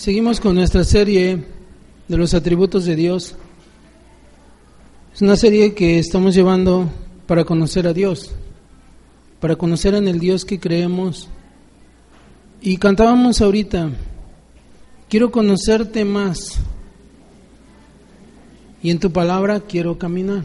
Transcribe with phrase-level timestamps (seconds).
[0.00, 1.44] Seguimos con nuestra serie
[2.08, 3.34] de los atributos de Dios.
[5.12, 6.90] Es una serie que estamos llevando
[7.26, 8.30] para conocer a Dios,
[9.40, 11.28] para conocer en el Dios que creemos.
[12.62, 13.90] Y cantábamos ahorita,
[15.10, 16.60] quiero conocerte más
[18.82, 20.44] y en tu palabra quiero caminar.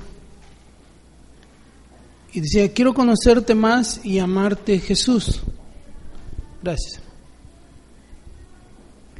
[2.34, 5.39] Y decía, quiero conocerte más y amarte Jesús.
[6.61, 7.04] Gracias.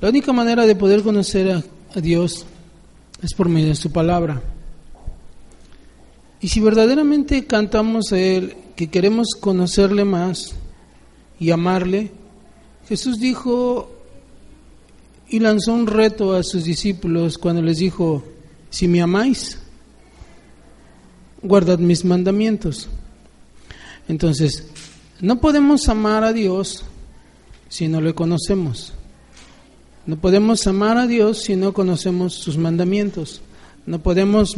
[0.06, 1.64] La única manera de poder conocer
[1.96, 2.46] a, Dios
[3.24, 4.40] es por medio de su palabra.
[6.40, 10.54] Y si verdaderamente cantamos a Él que queremos conocerle más
[11.40, 12.12] y amarle,
[12.88, 13.90] Jesús dijo
[15.28, 18.24] y lanzó un reto a sus discípulos cuando les dijo,
[18.70, 19.58] si me amáis,
[21.42, 22.90] guardad mis mandamientos.
[24.08, 24.68] Entonces,
[25.20, 26.86] no podemos amar a Dios
[27.70, 28.94] si no le conocemos.
[30.06, 33.42] No podemos amar a Dios si no conocemos sus mandamientos.
[33.88, 34.56] No podemos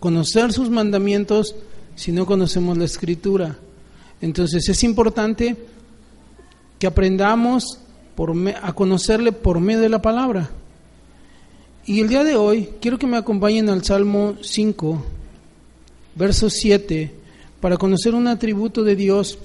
[0.00, 1.54] conocer sus mandamientos
[1.94, 3.56] si no conocemos la escritura.
[4.20, 5.56] Entonces es importante
[6.78, 7.78] que aprendamos
[8.14, 10.50] por a conocerle por medio de la palabra.
[11.86, 15.02] Y el día de hoy quiero que me acompañen al Salmo 5,
[16.14, 17.14] verso 7,
[17.60, 19.38] para conocer un atributo de Dios.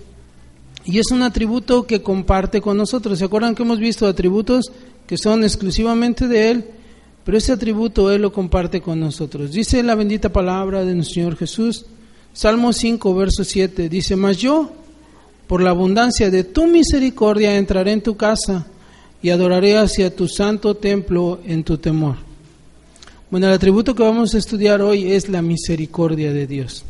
[0.84, 3.18] Y es un atributo que comparte con nosotros.
[3.20, 4.72] ¿Se acuerdan que hemos visto atributos
[5.08, 6.66] que son exclusivamente de Él?
[7.24, 9.52] Pero ese atributo Él lo comparte con nosotros.
[9.52, 11.86] Dice la bendita palabra de nuestro Señor Jesús,
[12.34, 14.72] Salmo 5, verso 7, dice, mas yo,
[15.48, 18.68] por la abundancia de tu misericordia, entraré en tu casa
[19.22, 22.18] y adoraré hacia tu santo templo en tu temor.
[23.32, 26.86] Bueno, el atributo que vamos a estudiar hoy es la misericordia de Dios.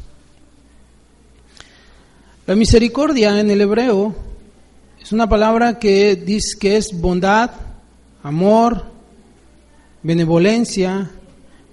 [2.45, 4.15] La misericordia en el hebreo
[5.01, 7.51] es una palabra que dice que es bondad,
[8.28, 8.83] amor,
[10.03, 11.09] benevolencia,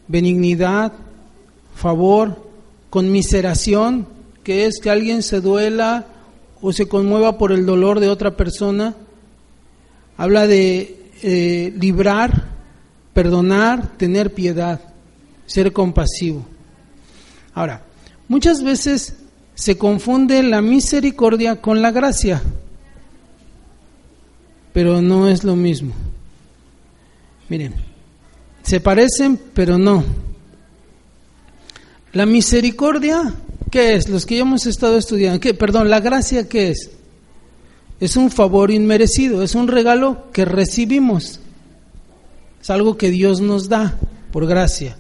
[0.07, 0.93] benignidad,
[1.75, 2.49] favor,
[2.91, 4.07] conmiseración,
[4.45, 6.07] que es que alguien se duela
[6.61, 8.95] o se conmueva por el dolor de otra persona.
[10.17, 12.45] Habla de eh, librar,
[13.13, 14.81] perdonar, tener piedad,
[15.47, 16.47] ser compasivo.
[17.53, 17.83] Ahora,
[18.29, 19.17] muchas veces
[19.57, 22.41] se confunde la misericordia con la gracia,
[24.73, 25.95] pero no es lo mismo.
[27.49, 27.75] Miren,
[28.63, 30.05] se parecen, pero no.
[32.13, 33.35] La misericordia,
[33.71, 34.09] ¿qué es?
[34.09, 35.55] Los que ya hemos estado estudiando, ¿qué?
[35.55, 36.91] Perdón, la gracia, ¿qué es?
[38.01, 41.41] Es un favor inmerecido, es un regalo que recibimos.
[42.61, 43.99] Es algo que Dios nos da
[44.33, 44.97] por gracia.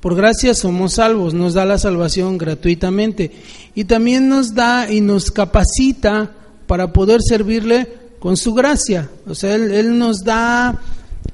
[0.00, 3.30] Por gracia somos salvos, nos da la salvación gratuitamente.
[3.74, 6.30] Y también nos da y nos capacita
[6.66, 9.08] para poder servirle con su gracia.
[9.26, 10.78] O sea, Él, nos da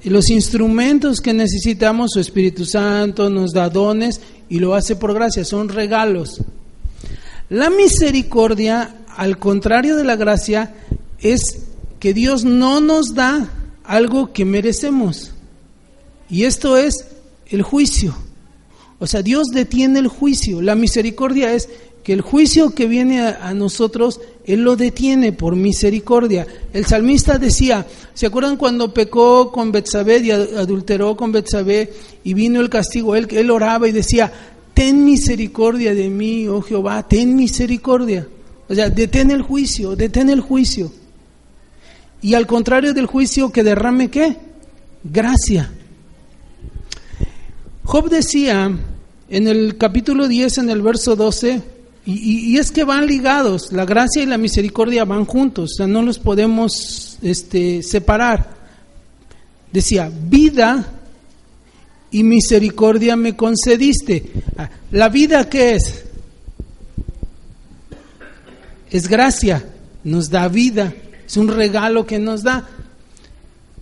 [0.09, 5.45] los instrumentos que necesitamos, su Espíritu Santo nos da dones y lo hace por gracia,
[5.45, 6.41] son regalos.
[7.51, 10.75] La misericordia, al contrario de la gracia,
[11.19, 11.65] es
[11.99, 13.51] que Dios no nos da
[13.85, 15.33] algo que merecemos.
[16.31, 17.07] Y esto es
[17.49, 18.17] el juicio.
[19.01, 20.63] O sea, Dios detiene el juicio.
[20.63, 21.69] La misericordia es
[22.13, 26.47] el juicio que viene a, nosotros, Él lo detiene por misericordia.
[26.73, 31.93] El salmista decía, ¿se acuerdan cuando pecó con Betsabé y adulteró con Betsabé
[32.25, 33.15] y vino el castigo?
[33.15, 34.33] Él, él oraba y decía,
[34.75, 38.27] ten misericordia de mí, oh Jehová, ten misericordia.
[38.69, 40.93] O sea, detén el juicio, detén el juicio.
[42.23, 44.37] Y al contrario del juicio, que derrame qué?
[45.05, 45.73] Gracia.
[47.85, 48.71] Job decía
[49.29, 51.63] en el capítulo 10, en el verso 12,
[52.07, 56.03] y, es que van ligados, la gracia y la misericordia van juntos, o sea, no
[56.03, 58.59] los podemos este, separar.
[59.71, 60.87] Decía, vida
[62.11, 64.33] y misericordia me concediste.
[64.57, 66.05] Ah, ¿La vida qué es?
[68.91, 69.65] Es gracia,
[70.03, 70.95] nos da vida,
[71.27, 72.67] es un regalo que nos da.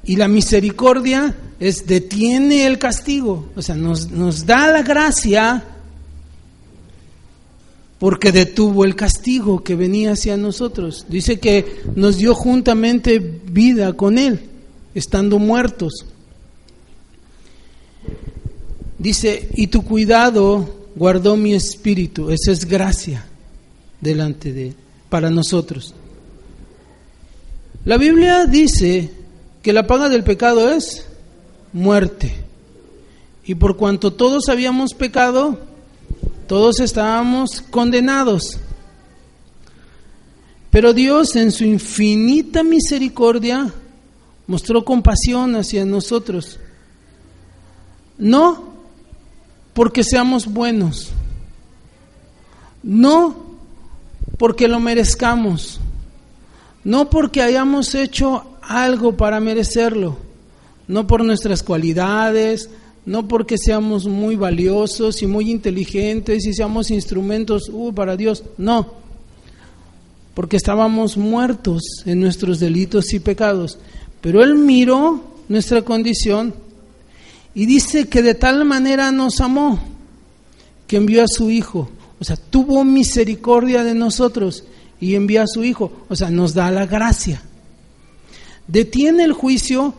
[0.05, 5.65] Y la misericordia es detiene el castigo, o sea, nos, nos da la gracia
[7.99, 11.07] porque detuvo el castigo que venía hacia nosotros.
[11.09, 14.41] Dice que nos dio juntamente vida con Él,
[14.95, 16.05] estando muertos.
[18.99, 22.31] Dice, y tu cuidado guardó mi espíritu.
[22.31, 23.27] Esa es gracia
[24.01, 24.75] delante de
[25.09, 25.95] para nosotros.
[27.85, 29.11] La Biblia dice
[29.63, 31.07] que la paga del pecado es
[31.73, 32.35] muerte.
[33.45, 35.59] Y por cuanto todos habíamos pecado,
[36.49, 38.59] todos estábamos condenados.
[40.71, 43.73] Pero Dios en su infinita misericordia
[44.47, 46.59] mostró compasión hacia nosotros.
[48.17, 48.73] No
[49.75, 51.11] porque seamos buenos,
[52.83, 53.37] no
[54.39, 55.81] porque lo merezcamos,
[56.83, 60.17] no porque hayamos hecho algo para merecerlo,
[60.89, 62.71] no por nuestras cualidades,
[63.09, 68.93] no porque seamos muy valiosos y muy inteligentes y seamos instrumentos uh, para Dios, no,
[70.35, 73.79] porque estábamos muertos en nuestros delitos y pecados.
[74.21, 76.53] Pero Él miró nuestra condición
[77.55, 79.81] y dice que de tal manera nos amó
[80.87, 81.89] que envió a su Hijo.
[82.21, 84.65] O sea, tuvo misericordia de nosotros
[85.01, 85.93] y envió a su Hijo.
[86.11, 87.41] O sea, nos da la gracia.
[88.67, 89.95] Detiene el juicio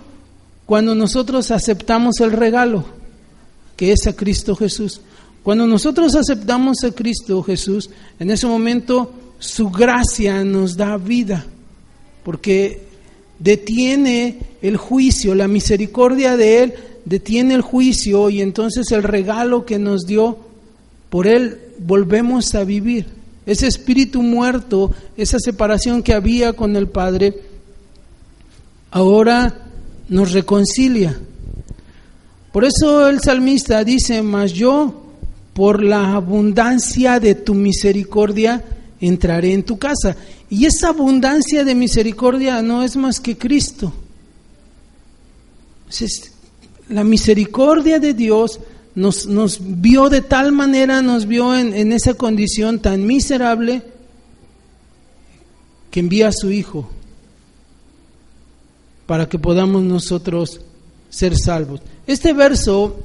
[0.67, 2.98] cuando nosotros aceptamos el regalo,
[3.79, 4.99] que es a Cristo Jesús.
[5.41, 7.89] Cuando nosotros aceptamos a Cristo Jesús,
[8.19, 11.45] en ese momento su gracia nos da vida,
[12.25, 12.81] porque
[13.39, 16.73] detiene el juicio, la misericordia de Él
[17.05, 20.37] detiene el juicio y entonces el regalo que nos dio,
[21.09, 23.05] por Él volvemos a vivir.
[23.45, 27.33] Ese espíritu muerto, esa separación que había con el Padre,
[28.91, 29.69] ahora
[30.09, 31.17] nos reconcilia.
[32.51, 35.03] Por eso el salmista dice, mas yo,
[35.53, 38.63] por la abundancia de tu misericordia,
[38.99, 40.15] entraré en tu casa.
[40.49, 43.93] Y esa abundancia de misericordia no es más que Cristo.
[46.89, 48.59] La misericordia de Dios
[48.95, 53.83] nos, nos vio de tal manera, nos vio en, en esa condición tan miserable
[55.91, 56.89] que envía a su Hijo
[59.05, 60.61] para que podamos nosotros
[61.09, 61.81] ser salvos.
[62.07, 63.00] Este verso,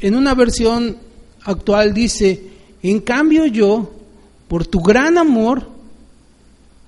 [0.00, 0.96] en una versión
[1.44, 2.42] actual, dice,
[2.82, 3.92] en cambio yo,
[4.48, 5.66] por tu gran amor,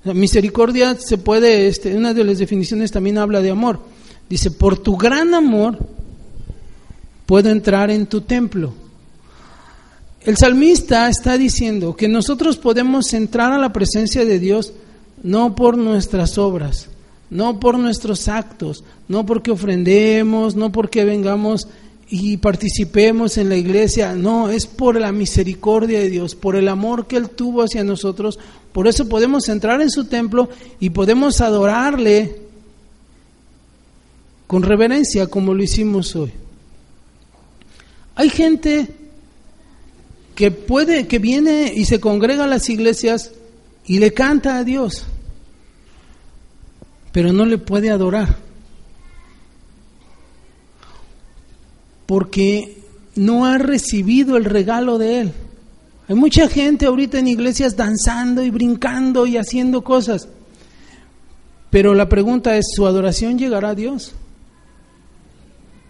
[0.05, 3.81] la misericordia se puede, este, una de las definiciones también habla de amor,
[4.29, 5.79] dice, por tu gran amor
[7.27, 8.73] puedo entrar en tu templo.
[10.21, 14.73] El salmista está diciendo que nosotros podemos entrar a la presencia de Dios
[15.23, 16.89] no por nuestras obras,
[17.31, 21.69] no por nuestros actos, no porque ofrendemos, no porque vengamos
[22.09, 27.07] y participemos en la iglesia, no, es por la misericordia de Dios, por el amor
[27.07, 28.39] que Él tuvo hacia nosotros,
[28.73, 32.37] por eso podemos entrar en su templo y podemos adorarle
[34.47, 36.33] con reverencia como lo hicimos hoy.
[38.15, 38.89] Hay gente
[40.37, 43.33] que puede, que viene y se congrega a las iglesias
[43.85, 45.07] y le canta a Dios
[47.17, 48.37] pero no le puede adorar.
[52.05, 52.77] Porque
[53.15, 55.33] no ha recibido el regalo de Él.
[56.09, 60.29] Hay mucha gente ahorita en iglesias danzando y brincando y haciendo cosas.
[61.71, 64.13] Pero la pregunta es, ¿su adoración llegará a Dios?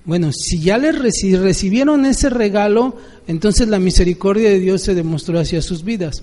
[0.05, 5.61] Bueno, si ya le recibieron ese regalo, entonces la misericordia de Dios se demostró hacia
[5.61, 6.23] sus vidas.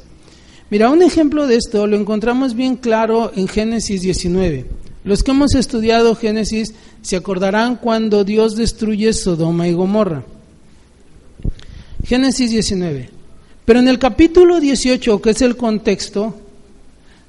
[0.69, 4.82] Mira, un ejemplo de esto lo encontramos bien claro en Génesis 19.
[5.03, 10.23] Los que hemos estudiado Génesis se acordarán cuando Dios destruye Sodoma y Gomorra.
[12.05, 13.09] Génesis 19.
[13.65, 16.35] Pero en el capítulo 18, que es el contexto,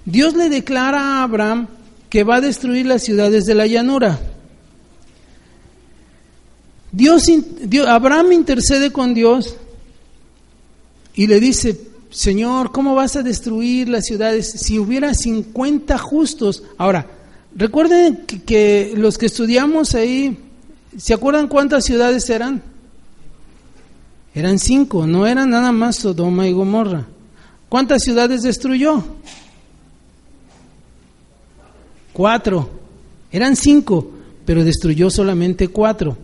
[0.04, 1.68] Dios le declara a Abraham
[2.08, 4.20] que va a destruir las ciudades de la llanura.
[6.92, 7.24] Dios,
[7.88, 9.56] Abraham intercede con Dios
[11.14, 16.62] y le dice, Señor, ¿cómo vas a destruir las ciudades si hubiera 50 justos?
[16.78, 17.08] Ahora,
[17.56, 20.38] Recuerden que, los que estudiamos ahí,
[20.96, 22.62] ¿se acuerdan cuántas ciudades eran?
[24.34, 27.06] Eran cinco, no eran nada más Sodoma y Gomorra.
[27.68, 29.04] ¿Cuántas ciudades destruyó?
[32.12, 32.70] Cuatro.
[33.30, 34.10] Eran cinco,
[34.44, 36.16] pero destruyó solamente cuatro.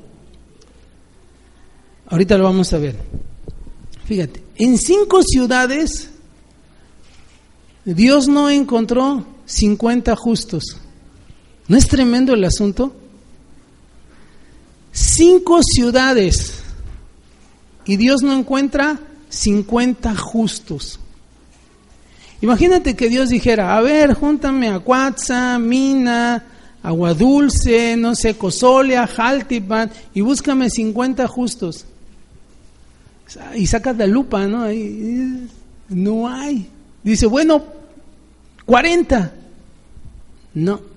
[2.08, 2.96] Ahorita lo vamos a ver.
[4.04, 6.10] Fíjate, en cinco ciudades
[7.84, 10.76] Dios no encontró 50 justos.
[11.71, 12.93] ¿No es tremendo el asunto?
[14.91, 16.65] Cinco ciudades
[17.85, 18.99] y Dios no encuentra
[19.29, 20.99] 50 justos.
[22.41, 26.45] Imagínate que Dios dijera, a ver, júntame a Cuatza, Mina,
[26.83, 31.87] Agua Dulce, no sé, Cosolia, Jaltipan, y búscame 50 justos.
[33.55, 34.67] Y sacas la lupa, ¿no?
[35.89, 36.69] no hay.
[37.05, 37.62] Dice, bueno,
[38.67, 39.35] 40.
[40.55, 40.89] No.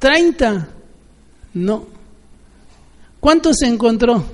[0.00, 0.68] ¿30?
[1.54, 1.86] No.
[3.20, 4.24] ¿Cuántos se encontró?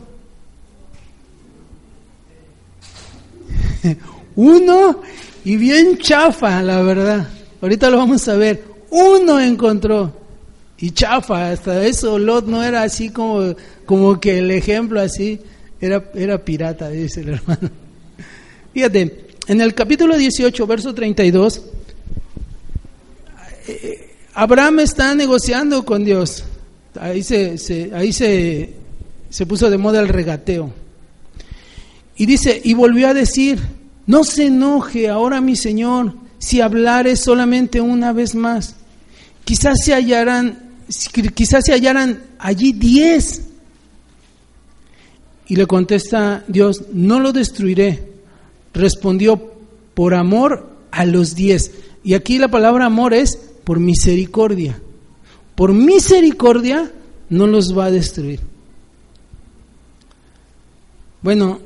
[4.36, 5.00] Uno
[5.44, 7.28] y bien chafa, la verdad.
[7.60, 8.64] Ahorita lo vamos a ver.
[8.90, 10.12] Uno encontró.
[10.78, 13.54] y chafa, hasta eso Lot no era así como,
[13.86, 15.40] como que el ejemplo así,
[15.80, 17.70] era, era pirata, dice el hermano.
[18.74, 21.62] Fíjate, en el capítulo 18, verso 32,
[23.68, 24.03] eh,
[24.34, 26.44] Abraham está negociando con Dios.
[27.00, 28.74] Ahí se, ahí se,
[29.30, 30.72] se puso de moda el regateo.
[32.16, 33.60] Y dice, y volvió a decir,
[34.06, 38.76] no se enoje ahora mi Señor si hablare solamente una vez más.
[39.44, 40.58] Quizás se hallarán,
[41.34, 43.42] quizás se hallaran allí diez.
[45.46, 48.12] Y le contesta Dios, no lo destruiré.
[48.72, 49.54] Respondió,
[49.94, 51.70] por amor a los diez.
[52.02, 54.80] Y aquí la palabra amor es por misericordia.
[55.54, 56.92] Por misericordia
[57.30, 58.40] no los va a destruir.
[61.22, 61.58] Bueno,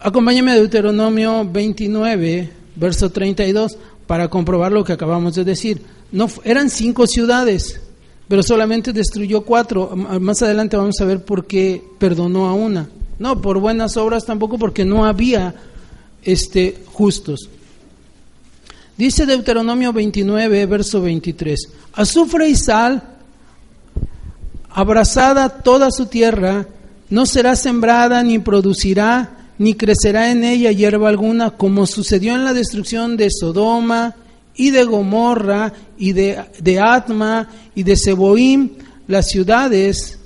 [0.00, 3.76] acompáñame a Deuteronomio 29, verso 32,
[4.06, 5.82] para comprobar lo que acabamos de decir.
[6.10, 7.80] No, eran cinco ciudades,
[8.26, 9.94] pero solamente destruyó cuatro.
[9.94, 12.88] Más adelante vamos a ver por qué perdonó a una.
[13.18, 15.54] No, por buenas obras tampoco, porque no había
[16.22, 17.50] este, justos.
[19.00, 23.02] Dice Deuteronomio 29, verso 23, azufre y sal,
[24.68, 26.66] abrazada toda su tierra,
[27.08, 32.52] no será sembrada ni producirá ni crecerá en ella hierba alguna, como sucedió en la
[32.52, 34.16] destrucción de Sodoma
[34.54, 38.68] y de Gomorra y de, de Atma y de Seboim,
[39.06, 40.18] las ciudades,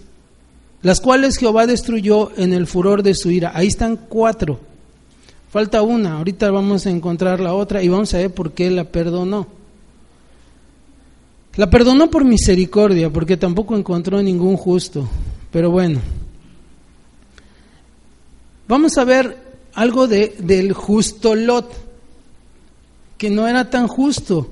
[0.83, 3.53] las cuales Jehová destruyó en el furor de su ira.
[3.55, 4.74] Ahí están cuatro.
[5.55, 8.83] Falta una, ahorita vamos a encontrar la otra y vamos a ver por qué la
[8.83, 9.47] perdonó.
[11.55, 15.09] La perdonó por misericordia, porque tampoco encontró ningún justo.
[15.53, 16.01] Pero bueno,
[18.67, 19.37] Vamos a ver
[19.75, 21.71] algo de, del justo Lot,
[23.17, 24.51] que no era tan justo.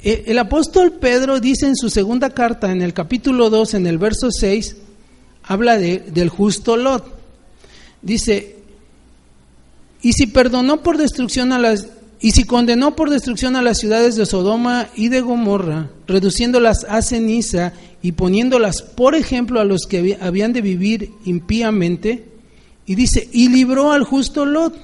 [0.00, 3.98] E, el apóstol Pedro dice en su segunda carta, en el capítulo 2, en el
[3.98, 4.76] verso 6,
[5.42, 7.12] habla de, del justo Lot.
[8.02, 8.54] Dice,
[10.04, 11.88] y si perdonó por destrucción a las
[12.20, 17.02] y si condenó por destrucción a las ciudades de Sodoma y de Gomorra, reduciéndolas a
[17.02, 22.28] ceniza y poniéndolas por ejemplo a los que habían de vivir impíamente,
[22.86, 24.74] y dice, y libró al justo Lot,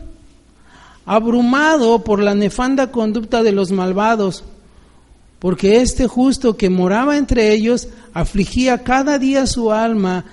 [1.07, 4.45] abrumado por la nefanda conducta de los malvados,
[5.39, 10.25] porque este justo que moraba entre ellos afligía cada día su alma,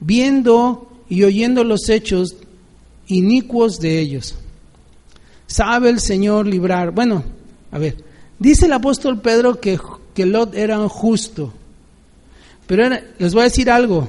[0.00, 2.36] viendo y oyendo los hechos
[3.10, 4.36] inicuos de ellos.
[5.46, 6.92] Sabe el Señor librar.
[6.92, 7.24] Bueno,
[7.72, 7.96] a ver,
[8.38, 9.78] dice el apóstol Pedro que,
[10.14, 11.52] que Lot era justo,
[12.66, 12.88] pero
[13.18, 14.08] les voy a decir algo,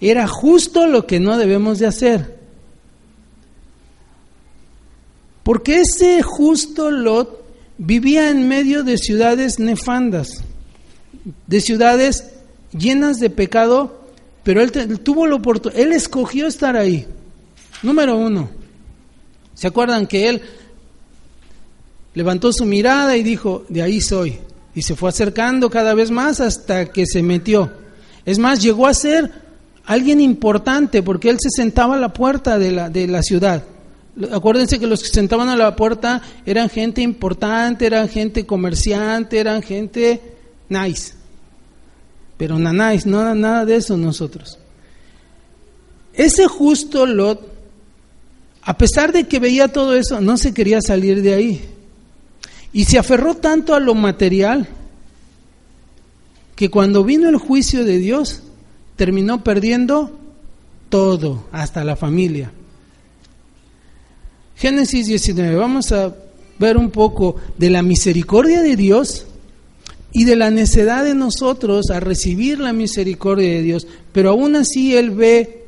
[0.00, 2.40] era justo lo que no debemos de hacer.
[5.42, 7.44] Porque ese justo Lot
[7.76, 10.44] vivía en medio de ciudades nefandas,
[11.46, 12.30] de ciudades
[12.72, 14.00] llenas de pecado,
[14.42, 14.70] pero él,
[15.00, 17.06] tuvo la oportunidad, él escogió estar ahí.
[17.82, 18.50] Número uno,
[19.54, 20.42] ¿se acuerdan que él
[22.14, 24.38] levantó su mirada y dijo, de ahí soy?
[24.74, 27.72] Y se fue acercando cada vez más hasta que se metió.
[28.24, 29.32] Es más, llegó a ser
[29.84, 33.64] alguien importante porque él se sentaba a la puerta de la, de la ciudad.
[34.30, 39.38] Acuérdense que los que se sentaban a la puerta eran gente importante, eran gente comerciante,
[39.38, 40.20] eran gente
[40.68, 41.14] nice.
[42.36, 44.58] Pero no nice, no nada de eso nosotros.
[46.12, 47.49] Ese justo Lot,
[48.62, 51.64] a pesar de que veía todo eso, no se quería salir de ahí.
[52.72, 54.68] Y se aferró tanto a lo material
[56.54, 58.42] que cuando vino el juicio de Dios,
[58.96, 60.18] terminó perdiendo
[60.90, 62.52] todo, hasta la familia.
[64.56, 66.14] Génesis 19, vamos a
[66.58, 69.26] ver un poco de la misericordia de Dios
[70.12, 74.94] y de la necedad de nosotros a recibir la misericordia de Dios, pero aún así
[74.94, 75.59] Él ve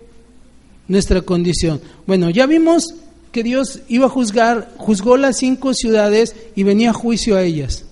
[0.88, 1.80] nuestra condición.
[2.06, 2.94] Bueno, ya vimos
[3.32, 7.86] que Dios iba a juzgar, juzgó las cinco ciudades y venía juicio a ellas.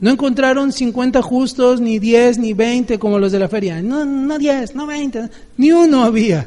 [0.00, 3.82] No encontraron 50 justos, ni 10, ni 20 como los de la feria.
[3.82, 6.46] No, no 10, no 20, ni uno había.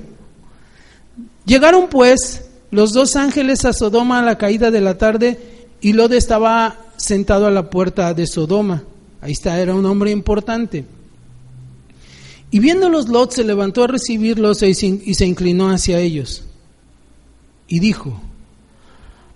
[1.46, 5.40] Llegaron pues los dos ángeles a Sodoma a la caída de la tarde
[5.82, 8.84] y Lot estaba sentado a la puerta de Sodoma.
[9.22, 10.84] Ahí está, era un hombre importante.
[12.54, 16.44] Y viéndolos, Lot se levantó a recibirlos y se inclinó hacia ellos.
[17.68, 18.22] Y dijo,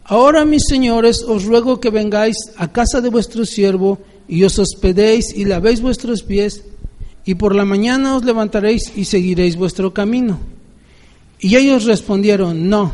[0.04, 3.98] Ahora, mis señores, os ruego que vengáis a casa de vuestro siervo
[4.28, 6.64] y os hospedéis y lavéis vuestros pies,
[7.26, 10.38] y por la mañana os levantaréis y seguiréis vuestro camino.
[11.40, 12.94] Y ellos respondieron, no,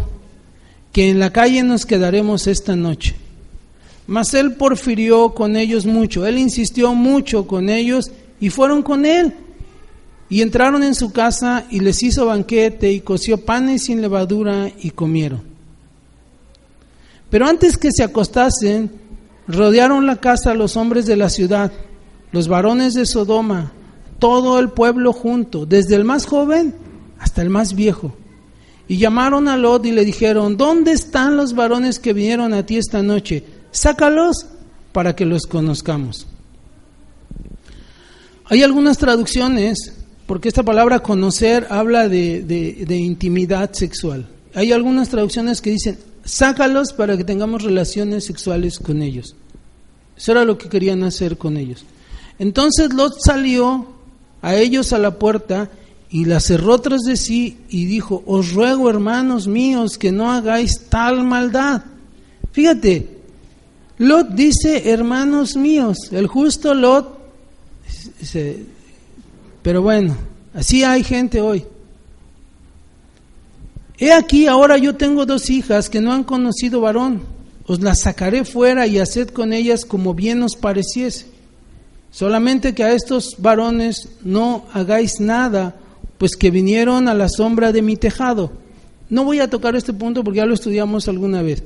[0.94, 3.13] que en la calle nos quedaremos esta noche.
[4.08, 9.34] Mas él porfirió con ellos mucho, él insistió mucho con ellos y fueron con él.
[10.33, 14.89] Y entraron en su casa y les hizo banquete y coció panes sin levadura y
[14.89, 15.43] comieron.
[17.29, 18.91] Pero antes que se acostasen,
[19.47, 21.71] rodearon la casa los hombres de la ciudad,
[22.31, 23.73] los varones de Sodoma,
[24.17, 26.73] todo el pueblo junto, desde el más joven
[27.19, 28.15] hasta el más viejo.
[28.87, 32.77] Y llamaron a Lot y le dijeron, ¿dónde están los varones que vinieron a ti
[32.77, 33.43] esta noche?
[33.69, 34.47] Sácalos
[34.93, 36.25] para que los conozcamos.
[38.45, 44.27] Hay algunas traducciones, porque esta palabra conocer habla de, intimidad sexual.
[44.53, 49.36] Hay algunas traducciones que dicen, sácalos para que tengamos relaciones sexuales con ellos.
[50.15, 51.86] Eso era lo que querían hacer con ellos.
[52.39, 53.88] Entonces Lot salió
[54.42, 55.70] a ellos a la puerta
[56.10, 60.82] y la cerró tras de sí y dijo, os ruego hermanos míos que no hagáis
[60.89, 61.84] tal maldad.
[62.51, 63.18] Fíjate,
[63.98, 67.18] Lot dice, hermanos míos, el justo Lot,
[69.63, 70.15] pero bueno,
[70.53, 71.65] así hay gente hoy.
[73.98, 77.22] He aquí, ahora yo tengo dos hijas que no han conocido varón,
[77.65, 81.27] os las sacaré fuera y haced con ellas como bien os pareciese.
[82.12, 85.75] Solamente que a estos varones no hagáis nada,
[86.17, 88.51] pues que vinieron a la sombra de mi tejado.
[89.10, 91.63] No voy a tocar este punto porque ya lo estudiamos alguna vez.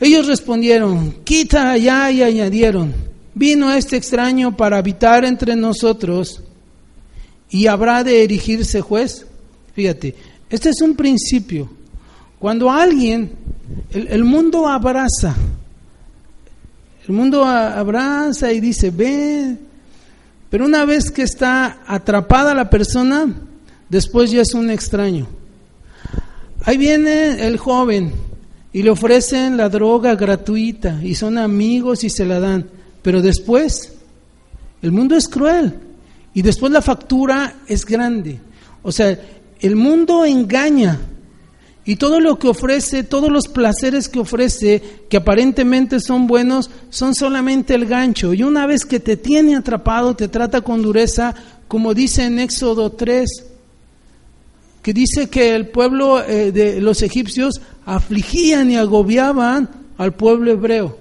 [0.00, 2.94] Ellos respondieron, quita allá y añadieron,
[3.34, 6.42] vino este extraño para habitar entre nosotros
[7.50, 9.26] y habrá de erigirse juez.
[9.74, 10.14] Fíjate,
[10.48, 11.70] este es un principio.
[12.38, 13.32] Cuando alguien,
[13.90, 15.34] el, mundo abraza,
[17.06, 19.60] el mundo abraza y dice, ven,
[20.48, 23.26] pero una vez que está atrapada la persona,
[23.88, 25.26] después ya es un extraño.
[26.64, 28.12] Ahí viene el joven,
[28.72, 32.66] y le ofrecen la droga gratuita y son amigos y se la dan.
[33.02, 33.94] Pero después,
[34.82, 35.74] el mundo es cruel
[36.34, 38.40] y después la factura es grande.
[38.82, 39.18] O sea,
[39.60, 41.00] el mundo engaña
[41.84, 47.14] y todo lo que ofrece, todos los placeres que ofrece, que aparentemente son buenos, son
[47.14, 48.32] solamente el gancho.
[48.32, 51.34] Y una vez que te tiene atrapado, te trata con dureza,
[51.66, 53.28] como dice en Éxodo 3,
[54.82, 60.96] que dice que el pueblo eh, de los egipcios afligían y agobiaban al pueblo hebreo.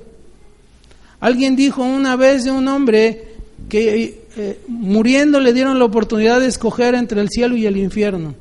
[1.20, 3.36] Alguien dijo una vez de un hombre
[3.68, 8.36] que eh, muriendo le dieron la oportunidad de escoger entre el cielo y el infierno.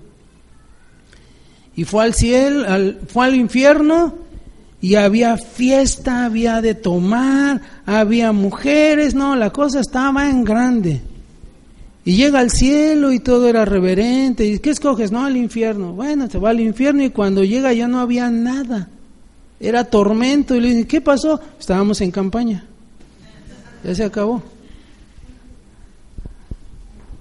[1.74, 2.64] Y fue al cielo,
[3.08, 4.14] fue al infierno
[4.80, 11.00] y había fiesta, había de tomar, había mujeres, no, la cosa estaba en grande.
[12.04, 14.46] Y llega al cielo y todo era reverente.
[14.46, 15.10] ¿Y qué escoges?
[15.10, 15.94] No, al infierno.
[15.94, 18.88] Bueno, se va al infierno y cuando llega ya no había nada.
[19.58, 20.54] Era tormento.
[20.54, 21.40] Y le dicen, ¿qué pasó?
[21.58, 22.64] Estábamos en campaña.
[23.82, 24.42] Ya se acabó.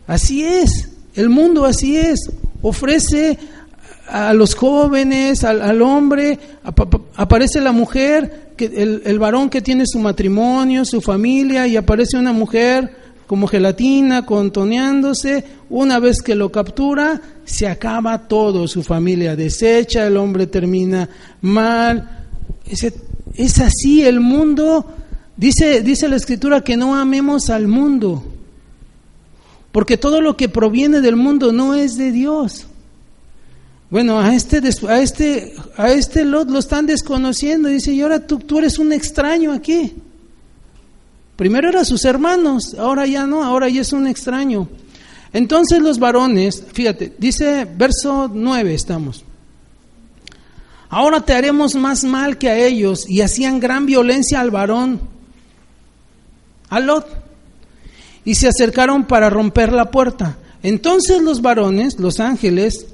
[0.08, 0.90] Así es.
[1.16, 2.20] El mundo así es.
[2.62, 3.38] Ofrece
[4.08, 6.40] a los jóvenes, al, hombre,
[7.16, 12.32] aparece la mujer, el, el varón que tiene su matrimonio, su familia, y aparece una
[12.32, 12.90] mujer
[13.28, 15.44] como gelatina, contoneándose.
[15.70, 21.08] Una vez que lo captura, se acaba todo, su familia desecha, el hombre termina
[21.42, 22.26] mal.
[22.66, 24.94] Es, así el mundo.
[25.36, 28.24] Dice, dice la escritura que no amemos al mundo,
[29.78, 32.66] porque todo lo que proviene del mundo no es de Dios.
[33.92, 37.70] Bueno, a este, a este, a este Lot lo están desconociendo.
[37.70, 39.94] Dice, y ahora tú, tú eres un extraño aquí.
[41.36, 44.68] Primero eran sus hermanos, ahora ya no, ahora ya es un extraño.
[45.32, 49.24] Entonces los varones, fíjate, dice verso 9 estamos.
[50.90, 55.02] Ahora te haremos más mal que a ellos y hacían gran violencia al varón,
[56.68, 57.27] a Lot,
[58.28, 60.36] y se acercaron para romper la puerta.
[60.62, 62.88] Entonces los varones, los ángeles,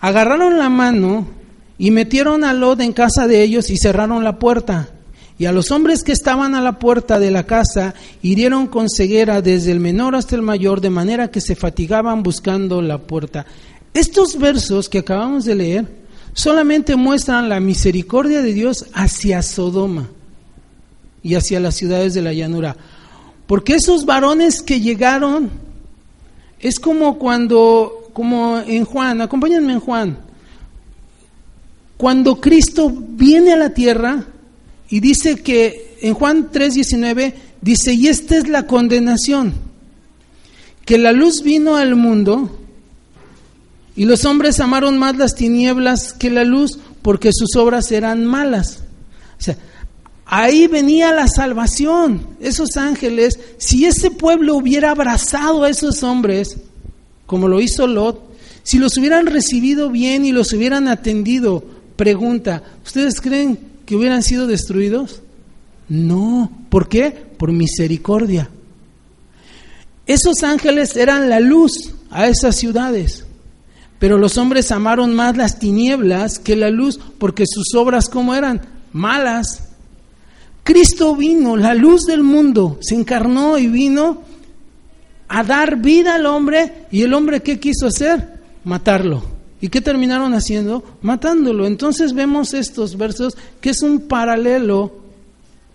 [0.00, 1.28] agarraron la mano
[1.78, 4.88] y metieron a Lot en casa de ellos y cerraron la puerta.
[5.38, 9.40] Y a los hombres que estaban a la puerta de la casa hirieron con ceguera
[9.40, 13.46] desde el menor hasta el mayor, de manera que se fatigaban buscando la puerta.
[13.94, 15.86] Estos versos que acabamos de leer
[16.32, 20.08] solamente muestran la misericordia de Dios hacia Sodoma
[21.22, 22.76] y hacia las ciudades de la llanura.
[23.46, 25.50] Porque esos varones que llegaron
[26.58, 30.18] es como cuando, como en Juan, acompáñenme en Juan,
[31.96, 34.26] cuando Cristo viene a la tierra,
[34.88, 39.54] y dice que en Juan 3:19 dice, y esta es la condenación,
[40.84, 42.58] que la luz vino al mundo
[43.96, 48.80] y los hombres amaron más las tinieblas que la luz porque sus obras eran malas.
[49.38, 49.56] O sea,
[50.26, 52.26] Ahí venía la salvación.
[52.40, 56.58] Esos ángeles, si ese pueblo hubiera abrazado a esos hombres,
[57.26, 58.20] como lo hizo Lot,
[58.64, 61.62] si los hubieran recibido bien y los hubieran atendido,
[61.94, 65.22] pregunta, ¿ustedes creen que hubieran sido destruidos?
[65.88, 66.50] No.
[66.68, 67.12] ¿Por qué?
[67.12, 68.50] Por misericordia.
[70.06, 73.24] Esos ángeles eran la luz a esas ciudades.
[74.00, 78.62] Pero los hombres amaron más las tinieblas que la luz, porque sus obras como eran
[78.92, 79.65] malas.
[80.66, 84.22] Cristo vino, la luz del mundo, se encarnó y vino
[85.28, 88.40] a dar vida al hombre y el hombre ¿qué quiso hacer?
[88.64, 89.22] Matarlo.
[89.60, 90.82] ¿Y qué terminaron haciendo?
[91.02, 91.68] Matándolo.
[91.68, 94.92] Entonces vemos estos versos que es un paralelo,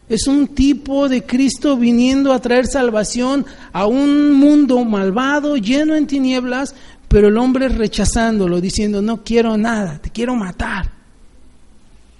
[0.09, 6.05] es un tipo de Cristo viniendo a traer salvación a un mundo malvado, lleno en
[6.05, 6.75] tinieblas,
[7.07, 10.91] pero el hombre rechazándolo, diciendo, no quiero nada, te quiero matar.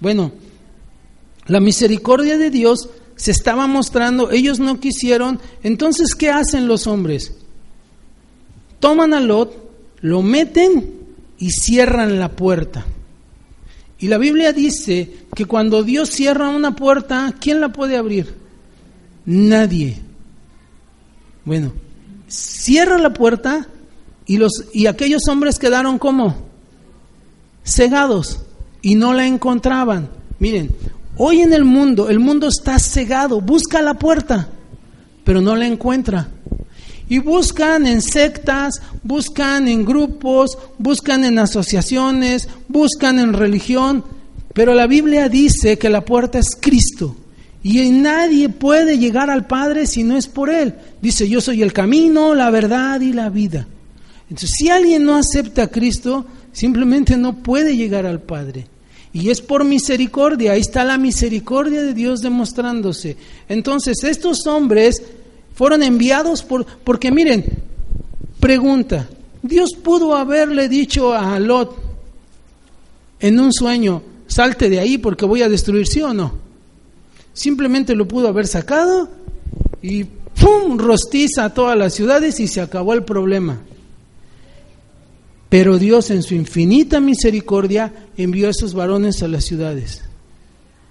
[0.00, 0.32] Bueno,
[1.46, 7.34] la misericordia de Dios se estaba mostrando, ellos no quisieron, entonces ¿qué hacen los hombres?
[8.80, 9.54] Toman a Lot,
[10.00, 11.02] lo meten
[11.38, 12.84] y cierran la puerta.
[13.98, 18.34] Y la Biblia dice que cuando Dios cierra una puerta, ¿quién la puede abrir?
[19.24, 19.98] Nadie.
[21.44, 21.72] Bueno,
[22.26, 23.68] cierra la puerta
[24.26, 26.36] y, los, y aquellos hombres quedaron como
[27.64, 28.40] cegados
[28.80, 30.10] y no la encontraban.
[30.40, 30.70] Miren,
[31.16, 34.48] Hoy en el mundo, el mundo está cegado, busca la puerta,
[35.24, 36.28] pero no la encuentra.
[37.08, 44.04] Y buscan en sectas, buscan en grupos, buscan en asociaciones, buscan en religión,
[44.54, 47.16] pero la Biblia dice que la puerta es Cristo.
[47.62, 50.74] Y nadie puede llegar al Padre si no es por Él.
[51.00, 53.68] Dice, yo soy el camino, la verdad y la vida.
[54.28, 58.66] Entonces, si alguien no acepta a Cristo, simplemente no puede llegar al Padre.
[59.12, 63.16] Y es por misericordia, ahí está la misericordia de Dios demostrándose.
[63.48, 65.02] Entonces, estos hombres
[65.54, 67.44] fueron enviados por, porque miren,
[68.40, 69.08] pregunta,
[69.42, 71.76] Dios pudo haberle dicho a Lot
[73.20, 76.34] en un sueño, salte de ahí porque voy a destruir, ¿sí o no?
[77.34, 79.08] Simplemente lo pudo haber sacado
[79.82, 80.78] y ¡pum!
[80.78, 83.60] rostiza a todas las ciudades y se acabó el problema.
[85.52, 90.00] Pero Dios en su infinita misericordia envió a esos varones a las ciudades.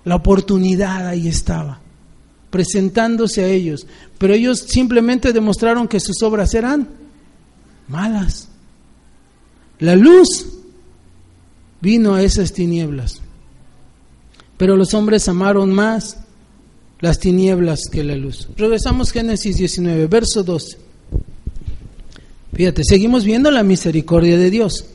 [0.05, 1.81] La oportunidad ahí estaba,
[2.51, 3.87] presentándose a ellos.
[4.19, 6.87] Pero ellos simplemente demostraron que sus obras eran
[7.87, 8.49] malas.
[9.79, 10.45] La luz
[11.81, 13.19] vino a esas tinieblas.
[14.57, 16.17] Pero los hombres amaron más
[16.99, 18.47] las tinieblas que la luz.
[18.55, 20.80] Regresamos a Génesis 19, verso 12.
[22.53, 24.85] Fíjate, seguimos viendo la misericordia de Dios.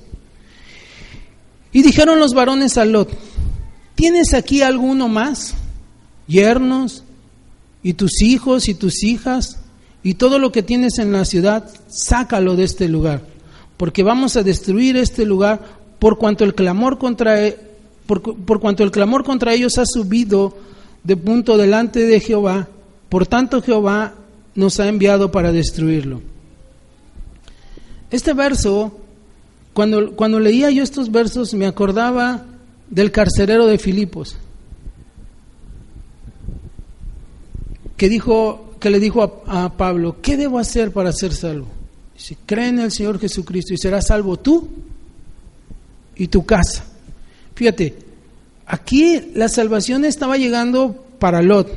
[1.72, 3.10] Y dijeron los varones a Lot,
[3.94, 5.54] ¿tienes aquí alguno más?
[6.26, 7.04] Yernos,
[7.82, 9.58] y tus hijos y tus hijas,
[10.02, 13.22] y todo lo que tienes en la ciudad, sácalo de este lugar,
[13.76, 15.60] porque vamos a destruir este lugar
[15.98, 17.58] por cuanto el clamor contra, e,
[18.06, 20.56] por, por cuanto el clamor contra ellos ha subido
[21.04, 22.68] de punto delante de Jehová,
[23.08, 24.14] por tanto Jehová
[24.54, 26.22] nos ha enviado para destruirlo.
[28.10, 28.98] Este verso,
[29.72, 32.44] cuando, cuando leía yo estos versos, me acordaba
[32.88, 34.36] del carcelero de Filipos,
[37.96, 41.66] que, dijo, que le dijo a, Pablo, ¿qué debo hacer para ser salvo?
[42.14, 44.68] Dice, cree en el Señor Jesucristo y serás salvo tú
[46.14, 46.84] y tu casa.
[47.54, 47.96] Fíjate,
[48.66, 51.70] aquí la salvación estaba llegando para Lot,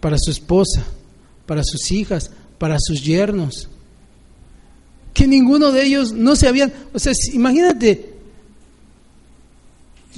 [0.00, 0.84] para su esposa,
[1.46, 3.68] para sus hijas, para sus yernos,
[5.12, 8.14] que ninguno de ellos no se habían, o sea, imagínate,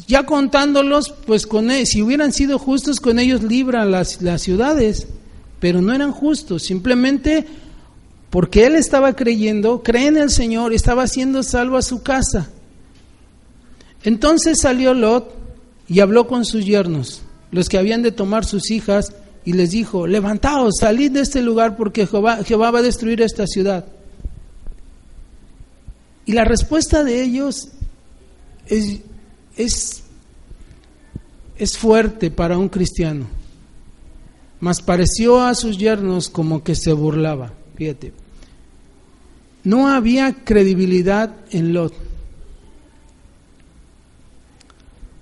[0.07, 5.07] ya contándolos, pues con e, si hubieran sido justos con ellos libran las, las ciudades,
[5.61, 7.47] pero no eran justos, simplemente
[8.31, 12.51] porque él estaba creyendo, cree en el Señor, estaba siendo salvo a su casa.
[14.05, 15.35] Entonces salió Lot
[15.87, 19.13] y habló con sus yernos, los que habían de tomar sus hijas,
[19.45, 23.47] y les dijo, levantaos, salid de este lugar porque Jehová, Jehová va a destruir esta
[23.47, 23.85] ciudad.
[26.25, 27.69] Y la respuesta de ellos
[28.67, 29.01] es,
[29.57, 30.03] es,
[31.57, 33.27] es fuerte para un cristiano.
[34.61, 37.53] Mas pareció a sus yernos como que se burlaba.
[37.77, 38.13] Fíjate.
[39.65, 41.95] No había credibilidad en Lot.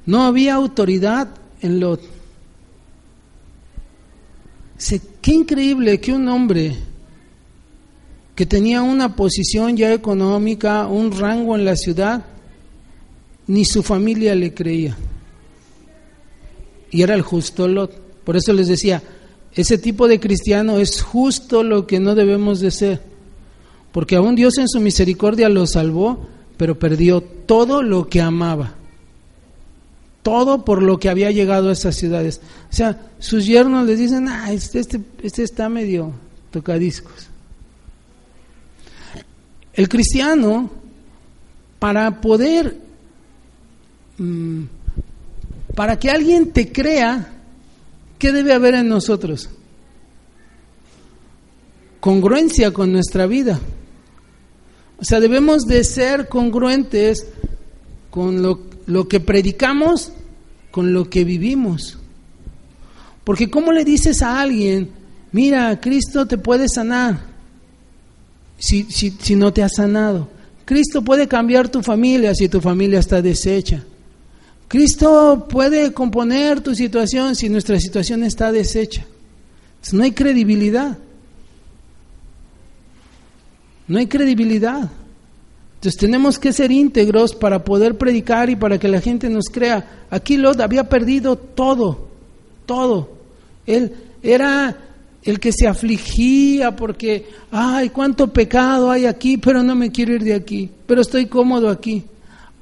[0.07, 1.29] No había autoridad
[1.63, 2.01] en Lot.
[5.21, 6.77] Qué increíble que un hombre
[8.40, 12.24] que tenía una posición ya económica, un rango en la ciudad,
[13.46, 14.96] ni su familia le creía.
[16.90, 17.92] Y era el justo Lot.
[18.24, 19.03] Por eso les decía,
[19.55, 23.03] ese tipo de cristiano es justo lo que no debemos de ser.
[23.92, 26.26] Porque aún Dios en su misericordia lo salvó,
[26.57, 28.72] pero perdió todo lo que amaba.
[30.22, 32.40] Todo por lo que había llegado a esas ciudades.
[32.72, 36.12] O sea, sus yernos les dicen, ah, este, este, este está medio
[36.50, 37.30] tocadiscos.
[39.72, 40.70] El cristiano,
[41.78, 42.76] para poder,
[44.18, 44.62] mm,
[45.74, 47.33] para que alguien te crea,
[48.18, 49.48] ¿qué debe haber en nosotros?
[52.00, 53.61] Congruencia con nuestra vida.
[54.98, 57.26] O sea, debemos de ser congruentes
[58.11, 60.12] con lo, lo que predicamos,
[60.70, 61.98] con lo que vivimos.
[63.24, 64.90] Porque ¿cómo le dices a alguien,
[65.33, 67.30] mira, Cristo te puede sanar
[68.61, 70.29] si, si, si no te ha sanado?
[70.64, 73.83] Cristo puede cambiar tu familia si tu familia está deshecha.
[74.68, 79.05] Cristo puede componer tu situación si nuestra situación está deshecha.
[79.90, 80.96] no hay credibilidad.
[83.88, 84.88] No hay credibilidad.
[85.75, 90.07] Entonces tenemos que ser íntegros para poder predicar y para que la gente nos crea.
[90.11, 92.07] Aquí Lot había perdido todo,
[92.64, 93.11] todo.
[93.66, 93.92] Él
[94.23, 94.77] era
[95.22, 100.24] el que se afligía porque, ay, cuánto pecado hay aquí, pero no me quiero ir
[100.24, 102.04] de aquí, pero estoy cómodo aquí.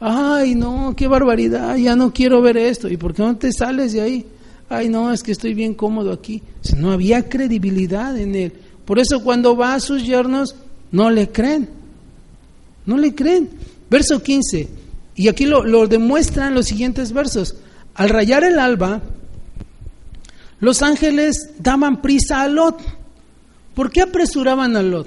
[0.00, 2.88] Ay, no, qué barbaridad, ya no quiero ver esto.
[2.88, 4.26] ¿Y por qué no te sales de ahí?
[4.68, 6.42] Ay, no, es que estoy bien cómodo aquí.
[6.76, 8.52] no había credibilidad en él.
[8.84, 10.54] Por eso cuando va a sus yernos,
[10.92, 11.68] no le creen.
[12.86, 13.50] No le creen.
[13.90, 14.68] Verso 15.
[15.16, 17.56] Y aquí lo, lo demuestran los siguientes versos.
[17.94, 19.02] Al rayar el alba,
[20.60, 22.80] los ángeles daban prisa a Lot.
[23.74, 25.06] ¿Por qué apresuraban a Lot?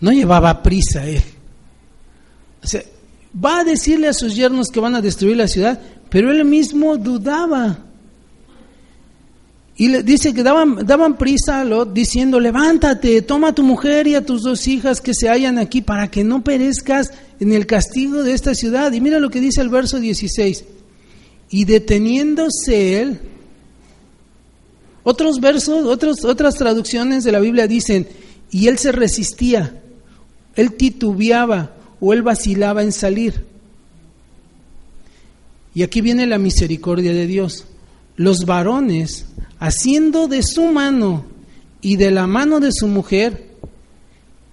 [0.00, 1.22] No llevaba prisa él.
[2.64, 2.82] O sea,
[3.32, 6.96] va a decirle a sus yernos que van a destruir la ciudad, pero él mismo
[6.96, 7.78] dudaba.
[9.76, 14.08] Y le dice que daban, daban prisa a Lot diciendo, levántate, toma a tu mujer
[14.08, 17.66] y a tus dos hijas que se hallan aquí para que no perezcas en el
[17.66, 18.92] castigo de esta ciudad.
[18.92, 20.64] Y mira lo que dice el verso 16.
[21.52, 23.20] Y deteniéndose él,
[25.04, 28.08] otros versos, otros, otras traducciones de la Biblia dicen,
[28.50, 29.80] y él se resistía,
[30.56, 33.44] él titubeaba o él vacilaba en salir.
[35.74, 37.66] Y aquí viene la misericordia de Dios.
[38.16, 39.26] Los varones
[39.58, 41.24] haciendo de su mano
[41.80, 43.52] y de la mano de su mujer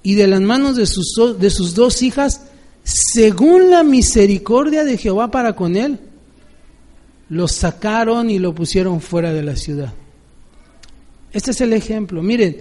[0.04, 2.42] y de las manos de sus, de sus dos hijas,
[2.84, 6.00] según la misericordia de Jehová para con él,
[7.30, 9.94] los sacaron y lo pusieron fuera de la ciudad.
[11.32, 12.22] Este es el ejemplo.
[12.22, 12.58] Miren,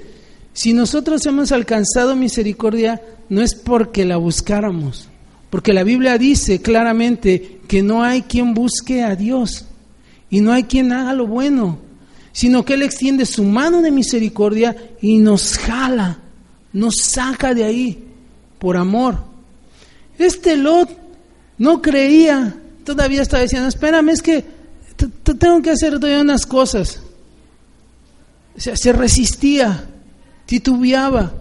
[0.53, 5.09] si nosotros hemos alcanzado misericordia, no es porque la buscáramos,
[5.51, 9.67] porque la Biblia dice claramente que no hay quien busque a Dios
[10.31, 11.89] y no hay quien haga lo bueno
[12.39, 16.19] sino que Él extiende su mano de misericordia y nos jala,
[16.73, 18.05] nos saca de ahí
[18.61, 19.19] por amor.
[20.19, 20.89] Este Lot
[21.59, 22.55] no creía,
[22.85, 24.45] todavía estaba diciendo, espérame, es que
[25.39, 27.03] tengo que hacer todavía unas cosas.
[28.57, 29.89] Se resistía,
[30.47, 31.35] titubeaba.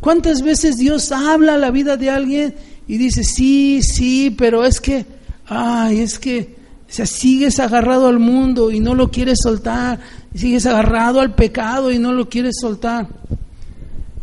[0.00, 2.54] ¿Cuántas veces Dios habla a la vida de alguien
[2.86, 5.06] y dice, sí, sí, pero es que,
[5.46, 6.56] ay, es que,
[6.88, 10.00] o sigues agarrado al mundo y no lo quieres soltar,
[10.34, 13.08] sigues agarrado al pecado y no lo quieres soltar.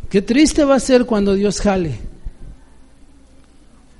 [0.09, 1.99] Qué triste va a ser cuando Dios jale.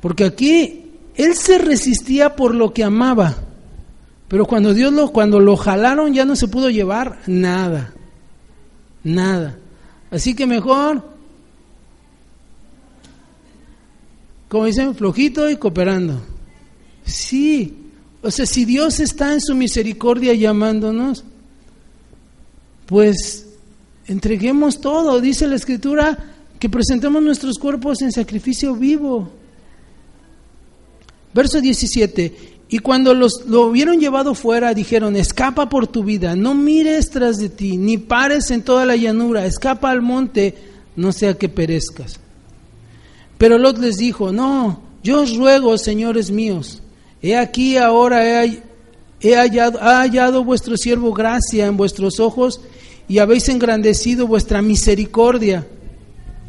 [0.02, 3.45] Porque aquí él se resistía por lo que amaba.
[4.28, 7.94] Pero cuando Dios lo cuando lo jalaron ya no se pudo llevar nada.
[9.04, 9.58] Nada.
[10.10, 11.16] Así que mejor
[14.56, 16.22] como dicen, flojito y cooperando.
[17.06, 17.76] Sí.
[18.22, 21.24] O sea, si Dios está en su misericordia llamándonos,
[22.86, 23.48] pues
[24.08, 25.20] entreguemos todo.
[25.20, 26.18] Dice la Escritura
[26.60, 29.30] que presentemos nuestros cuerpos en sacrificio vivo.
[31.34, 32.55] Verso 17.
[32.76, 37.38] Y cuando los, lo hubieron llevado fuera, dijeron, escapa por tu vida, no mires tras
[37.38, 40.56] de ti, ni pares en toda la llanura, escapa al monte,
[40.98, 42.20] no sea que perezcas.
[43.38, 46.82] Pero Lot les dijo, no, yo os ruego, señores míos,
[47.22, 48.62] he aquí ahora he,
[49.32, 52.60] ha hallado vuestro siervo gracia en vuestros ojos
[53.08, 55.66] y habéis engrandecido vuestra misericordia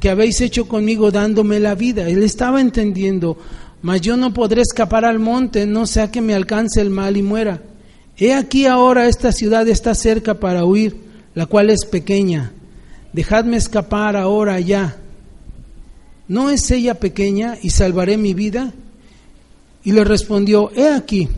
[0.00, 2.08] que habéis hecho conmigo dándome la vida.
[2.08, 3.38] Él estaba entendiendo,
[3.82, 7.22] mas yo no podré escapar al monte, no sea que me alcance el mal y
[7.22, 7.62] muera.
[8.16, 10.96] He aquí ahora esta ciudad está cerca para huir,
[11.34, 12.52] la cual es pequeña.
[13.12, 14.96] Dejadme escapar ahora ya.
[16.28, 18.72] ¿No es ella pequeña y salvaré mi vida?
[19.84, 21.28] Y le respondió, he aquí,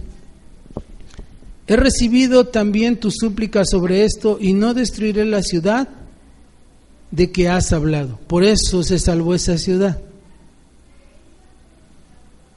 [1.67, 5.89] he recibido también tu súplica sobre esto y no destruiré la ciudad
[7.11, 8.19] de que has hablado.
[8.27, 10.01] Por eso se salvó esa ciudad.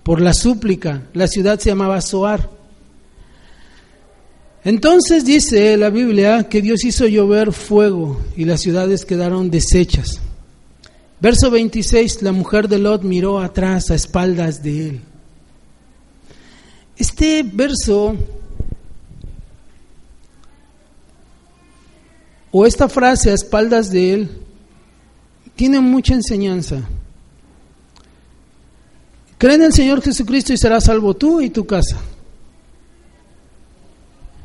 [0.03, 2.49] Por la súplica, la ciudad se llamaba Soar.
[4.63, 10.21] Entonces dice la Biblia que Dios hizo llover fuego y las ciudades quedaron deshechas.
[11.19, 15.01] Verso 26, la mujer de Lot miró atrás a espaldas de él.
[16.97, 18.15] Este verso
[22.51, 24.29] o esta frase a espaldas de él
[25.55, 26.87] tiene mucha enseñanza.
[29.41, 31.97] Cree en el Señor Jesucristo y serás salvo tú y tu casa.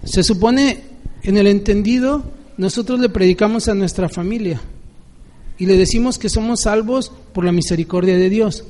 [0.04, 0.84] Se supone,
[1.22, 2.24] en el entendido,
[2.56, 4.58] nosotros le predicamos a nuestra familia
[5.58, 8.64] y le decimos que somos salvos por la misericordia de Dios.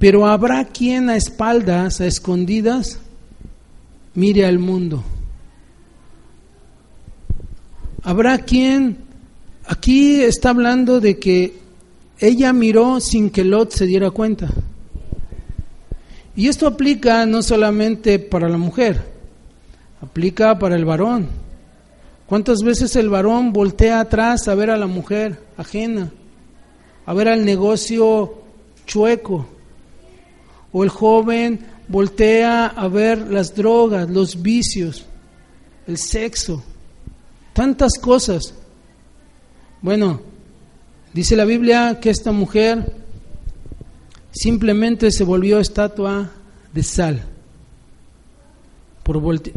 [0.00, 2.98] Pero habrá quien a espaldas, a escondidas,
[4.12, 5.04] mire al mundo.
[8.02, 8.98] Habrá quien,
[9.66, 11.60] aquí está hablando de que
[12.18, 14.52] ella miró sin que Lot se diera cuenta.
[16.36, 19.02] Y esto aplica no solamente para la mujer,
[20.02, 21.28] aplica para el varón.
[22.26, 26.12] ¿Cuántas veces el varón voltea atrás a ver a la mujer ajena,
[27.06, 28.42] a ver al negocio
[28.84, 29.46] chueco?
[30.72, 35.06] O el joven voltea a ver las drogas, los vicios,
[35.86, 36.62] el sexo,
[37.54, 38.52] tantas cosas.
[39.80, 40.20] Bueno,
[41.14, 43.05] dice la Biblia que esta mujer
[44.36, 46.30] simplemente se volvió estatua
[46.72, 47.22] de sal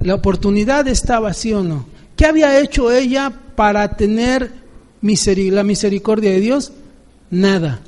[0.02, 1.86] la oportunidad estaba, sí o no.
[2.16, 4.52] ¿Qué había hecho ella para tener
[5.02, 6.72] la misericordia de Dios?
[7.32, 7.82] Nada,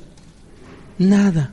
[0.98, 1.52] nada.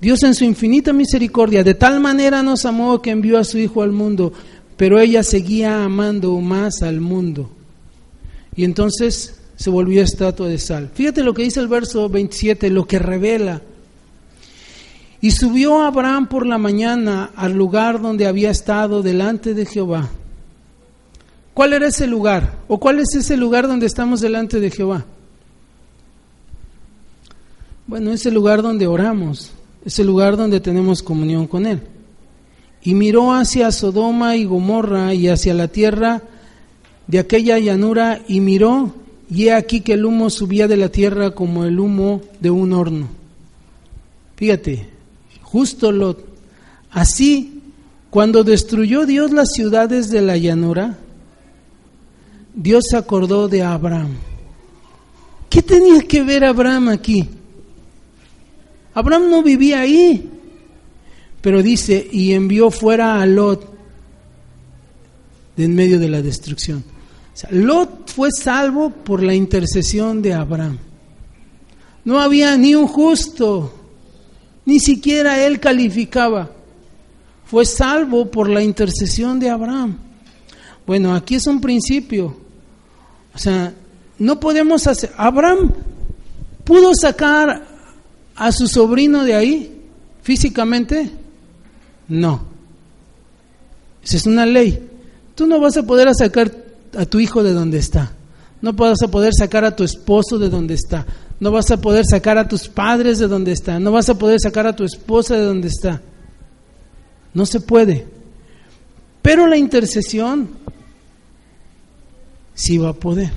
[0.00, 3.82] Dios en su infinita misericordia de tal manera nos amó que envió a su Hijo
[3.82, 4.32] al mundo,
[4.76, 7.50] pero ella seguía amando más al mundo.
[8.54, 10.90] Y entonces se volvió estatua de sal.
[10.94, 13.60] Fíjate lo que dice el verso 27, lo que revela
[15.20, 20.08] y subió Abraham por la mañana al lugar donde había estado delante de Jehová.
[21.54, 22.58] ¿Cuál era ese lugar?
[22.68, 25.04] ¿O cuál es ese lugar donde estamos delante de Jehová?
[27.88, 29.50] Bueno, es el lugar donde oramos,
[29.84, 31.80] es el lugar donde tenemos comunión con Él.
[32.82, 36.22] Y miró hacia Sodoma y Gomorra y hacia la tierra
[37.08, 38.94] de aquella llanura y miró,
[39.28, 42.72] y he aquí que el humo subía de la tierra como el humo de un
[42.72, 43.08] horno.
[44.36, 44.97] Fíjate,
[45.50, 46.24] justo Lot.
[46.90, 47.62] Así,
[48.10, 50.98] cuando destruyó Dios las ciudades de la llanura,
[52.54, 54.16] Dios se acordó de Abraham.
[55.48, 57.26] ¿Qué tenía que ver Abraham aquí?
[58.92, 60.30] Abraham no vivía ahí,
[61.40, 63.74] pero dice, y envió fuera a Lot
[65.56, 66.84] de en medio de la destrucción.
[67.50, 70.78] Lot fue salvo por la intercesión de Abraham.
[72.04, 73.77] No había ni un justo,
[74.68, 76.50] ni siquiera él calificaba.
[77.46, 79.96] Fue salvo por la intercesión de Abraham.
[80.86, 82.36] Bueno, aquí es un principio.
[83.34, 83.72] O sea,
[84.18, 85.10] no podemos hacer...
[85.16, 85.72] Abraham
[86.64, 87.66] pudo sacar
[88.36, 89.80] a su sobrino de ahí
[90.20, 91.12] físicamente.
[92.06, 92.42] No.
[94.04, 94.86] Esa es una ley.
[95.34, 96.52] Tú no vas a poder sacar
[96.94, 98.12] a tu hijo de donde está.
[98.60, 101.06] No vas a poder sacar a tu esposo de donde está.
[101.40, 103.82] No vas a poder sacar a tus padres de donde están.
[103.82, 106.02] No vas a poder sacar a tu esposa de donde está.
[107.32, 108.06] No se puede.
[109.22, 110.48] Pero la intercesión
[112.54, 113.30] sí va a poder.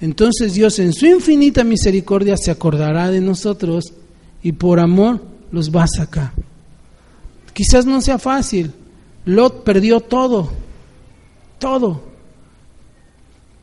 [0.00, 3.92] Entonces Dios en su infinita misericordia se acordará de nosotros
[4.42, 6.32] y por amor los va a sacar.
[7.52, 8.72] Quizás no sea fácil.
[9.26, 10.50] Lot perdió todo,
[11.58, 12.09] todo.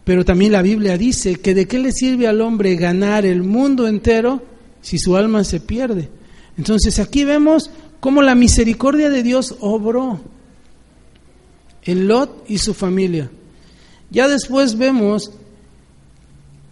[0.07, 3.89] Pero también la Biblia dice que de qué le sirve al hombre ganar el mundo
[3.89, 4.41] entero
[4.81, 6.07] si su alma se pierde.
[6.57, 10.21] Entonces aquí vemos cómo la misericordia de Dios obró
[11.83, 13.29] en Lot y su familia.
[14.09, 15.33] Ya después vemos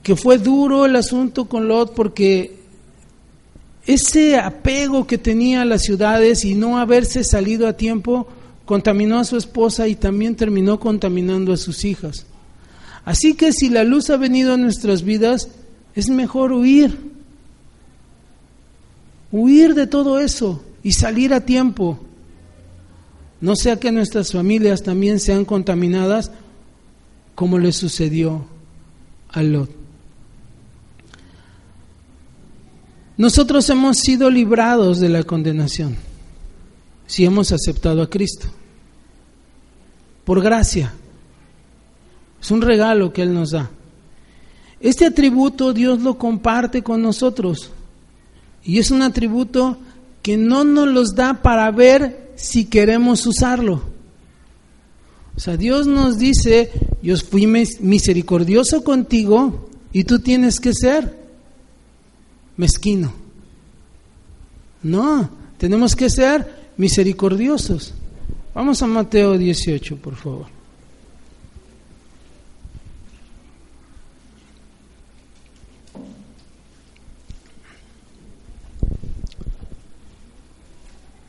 [0.02, 2.60] que fue duro el asunto con Lot porque
[3.86, 8.30] ese apego que tenía a las ciudades y no haberse salido a tiempo
[8.64, 12.28] contaminó a su esposa y también terminó contaminando a sus hijas.
[13.06, 15.50] Así que si la luz ha venido a nuestras vidas,
[15.94, 17.14] es mejor huir.
[19.32, 22.00] Huir de todo eso y salir a tiempo.
[23.40, 26.32] No sea que nuestras familias también sean contaminadas
[27.36, 28.46] como le sucedió
[29.30, 29.70] a Lot.
[33.18, 35.96] Nosotros hemos sido librados de la condenación
[37.08, 38.48] si hemos aceptado a Cristo.
[40.24, 40.92] por gracia.
[42.46, 43.72] Es un regalo que Él nos da.
[44.80, 47.72] Este atributo Dios lo comparte con nosotros.
[48.64, 49.80] Y es un atributo
[50.22, 53.82] que no nos los da para ver si queremos usarlo.
[55.36, 56.70] O sea, Dios nos dice,
[57.02, 61.18] yo fui misericordioso contigo y tú tienes que ser
[62.58, 63.12] mezquino.
[64.84, 67.96] No, tenemos que ser misericordiosos.
[68.54, 70.55] Vamos a Mateo 18, por favor.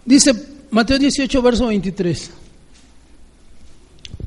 [0.06, 0.32] Dice
[0.70, 2.30] Mateo 18, verso 23.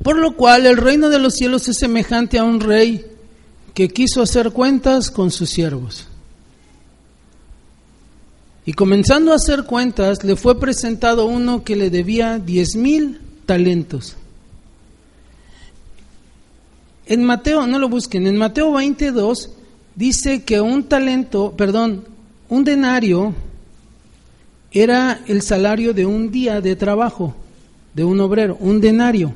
[0.02, 3.04] Por lo cual el reino de los cielos es semejante a un rey
[3.74, 6.06] que quiso hacer cuentas con sus siervos.
[8.66, 14.16] Y comenzando a hacer cuentas, le fue presentado uno que le debía diez mil talentos.
[17.06, 19.50] En Mateo, no lo busquen, en Mateo 22
[19.96, 22.04] dice que un talento, perdón,
[22.48, 23.34] un denario
[24.72, 27.34] era el salario de un día de trabajo
[27.94, 29.34] de un obrero, un denario.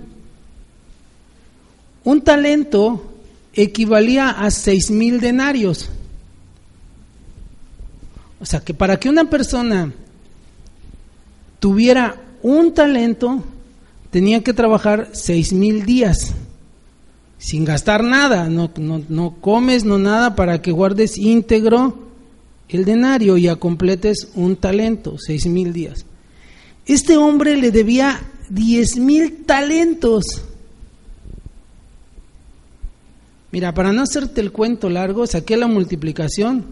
[2.04, 3.12] Un talento
[3.52, 5.88] equivalía a seis mil denarios.
[8.40, 9.92] O sea que para que una persona
[11.58, 13.42] tuviera un talento,
[14.10, 16.34] tenía que trabajar seis mil días
[17.38, 22.03] sin gastar nada, no, no, no comes, no nada, para que guardes íntegro
[22.68, 26.06] el denario y completes un talento, seis mil días.
[26.86, 30.24] Este hombre le debía diez mil talentos.
[33.50, 36.66] Mira, para no hacerte el cuento largo, saqué la multiplicación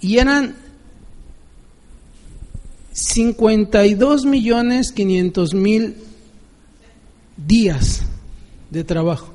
[0.00, 0.54] y eran
[2.92, 5.96] 52 millones 500 mil
[7.36, 8.02] días
[8.70, 9.32] de trabajo.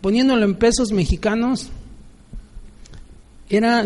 [0.00, 1.70] Poniéndolo en pesos mexicanos,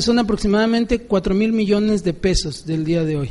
[0.01, 3.31] son aproximadamente 4 mil millones de pesos del día de hoy.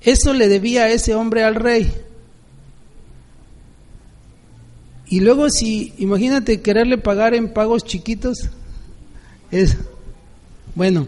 [0.00, 1.92] Eso le debía a ese hombre al rey.
[5.06, 8.48] Y luego si, imagínate quererle pagar en pagos chiquitos,
[9.52, 9.76] es,
[10.74, 11.06] bueno,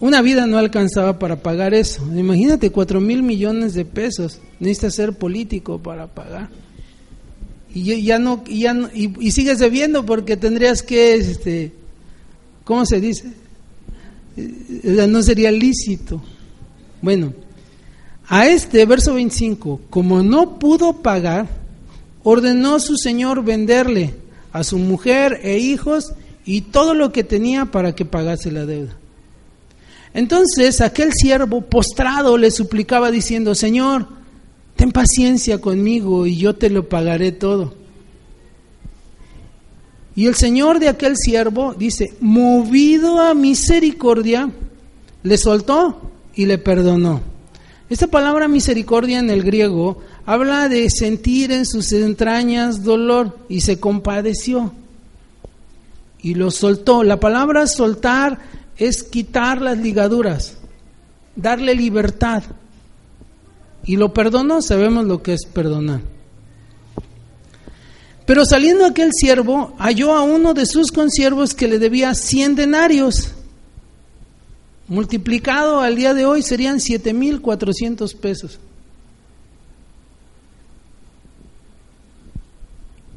[0.00, 2.02] una vida no alcanzaba para pagar eso.
[2.16, 4.40] Imagínate, 4 mil millones de pesos.
[4.58, 6.48] Necesitas ser político para pagar.
[7.72, 11.72] Y ya no, ya no, y sigues debiendo porque tendrías que este,
[12.68, 13.32] ¿cómo se dice?
[14.36, 16.20] Eh, no sería lícito.
[17.00, 17.32] Bueno,
[18.26, 21.48] a este verso 25, como no pudo pagar,
[22.22, 24.16] ordenó su señor venderle
[24.52, 26.12] a su mujer e hijos
[26.44, 28.94] y todo lo que tenía para que pagase la deuda.
[30.12, 34.08] Entonces aquel siervo postrado le suplicaba diciendo, Señor,
[34.76, 37.72] ten paciencia conmigo y yo te lo pagaré todo.
[40.18, 44.50] Y el Señor de aquel siervo dice, movido a misericordia,
[45.22, 47.20] le soltó y le perdonó.
[47.88, 53.78] Esta palabra misericordia en el griego habla de sentir en sus entrañas dolor y se
[53.78, 54.72] compadeció
[56.20, 57.04] y lo soltó.
[57.04, 58.40] La palabra soltar
[58.76, 60.58] es quitar las ligaduras,
[61.36, 62.42] darle libertad.
[63.84, 66.00] Y lo perdonó, sabemos lo que es perdonar.
[68.28, 73.30] Pero saliendo aquel siervo, halló a uno de sus consiervos que le debía cien denarios.
[74.86, 78.60] Multiplicado al día de hoy serían siete mil cuatrocientos pesos.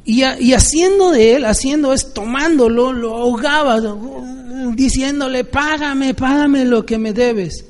[0.06, 3.82] Y, y, haciendo de él, haciendo es tomándolo, lo ahogaba,
[4.74, 7.66] diciéndole, págame, págame lo que me debes.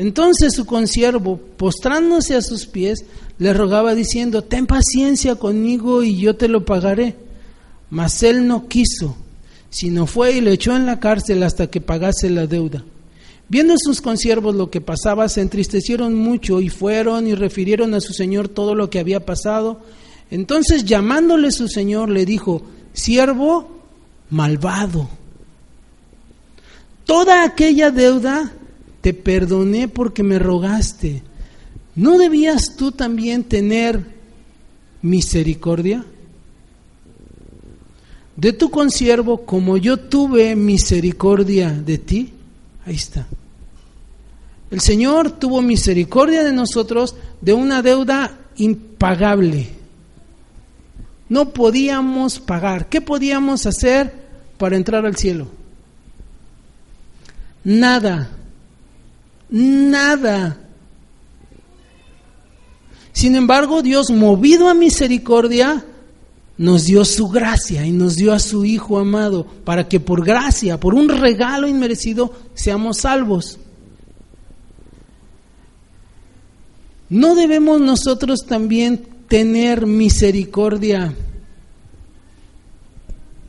[0.00, 3.04] Entonces su consiervo, postrándose a sus pies,
[3.36, 7.16] le rogaba diciendo, ten paciencia conmigo y yo te lo pagaré.
[7.90, 9.14] Mas él no quiso,
[9.68, 12.82] sino fue y le echó en la cárcel hasta que pagase la deuda.
[13.50, 18.14] Viendo sus consiervos lo que pasaba, se entristecieron mucho y fueron y refirieron a su
[18.14, 19.82] señor todo lo que había pasado.
[20.30, 22.62] Entonces llamándole su señor le dijo,
[22.94, 23.68] siervo
[24.30, 25.10] malvado,
[27.04, 28.54] toda aquella deuda
[29.00, 31.22] te perdoné porque me rogaste
[31.94, 34.04] ¿no debías tú también tener
[35.02, 36.04] misericordia?
[38.36, 42.32] De tu consiervo como yo tuve misericordia de ti.
[42.86, 43.26] Ahí está.
[44.70, 49.68] El Señor tuvo misericordia de nosotros de una deuda impagable.
[51.28, 52.88] No podíamos pagar.
[52.88, 54.12] ¿Qué podíamos hacer
[54.56, 55.48] para entrar al cielo?
[57.62, 58.30] Nada.
[59.50, 60.58] Nada.
[63.12, 65.84] Sin embargo, Dios, movido a misericordia,
[66.56, 70.78] nos dio su gracia y nos dio a su Hijo amado para que por gracia,
[70.78, 73.58] por un regalo inmerecido, seamos salvos.
[77.08, 81.12] ¿No debemos nosotros también tener misericordia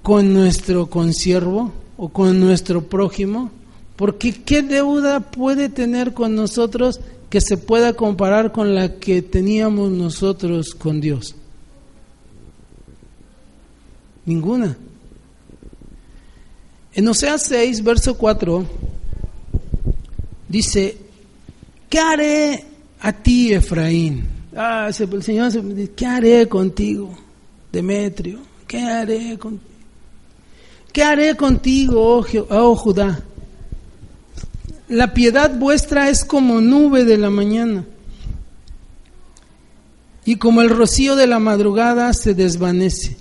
[0.01, 3.51] con nuestro consiervo o con nuestro prójimo?
[4.01, 6.99] Porque ¿qué deuda puede tener con nosotros
[7.29, 11.35] que se pueda comparar con la que teníamos nosotros con Dios?
[14.25, 14.75] Ninguna.
[16.95, 18.65] En Oseas 6, verso 4,
[20.49, 20.97] dice,
[21.87, 22.65] ¿qué haré
[23.01, 24.27] a ti, Efraín?
[24.55, 27.15] Ah, el Señor se dice, ¿qué haré contigo,
[27.71, 28.39] Demetrio?
[28.65, 29.71] ¿Qué haré contigo?
[30.91, 33.23] ¿Qué haré contigo, oh, oh Judá?
[34.91, 37.85] La piedad vuestra es como nube de la mañana
[40.25, 43.15] y como el rocío de la madrugada se desvanece.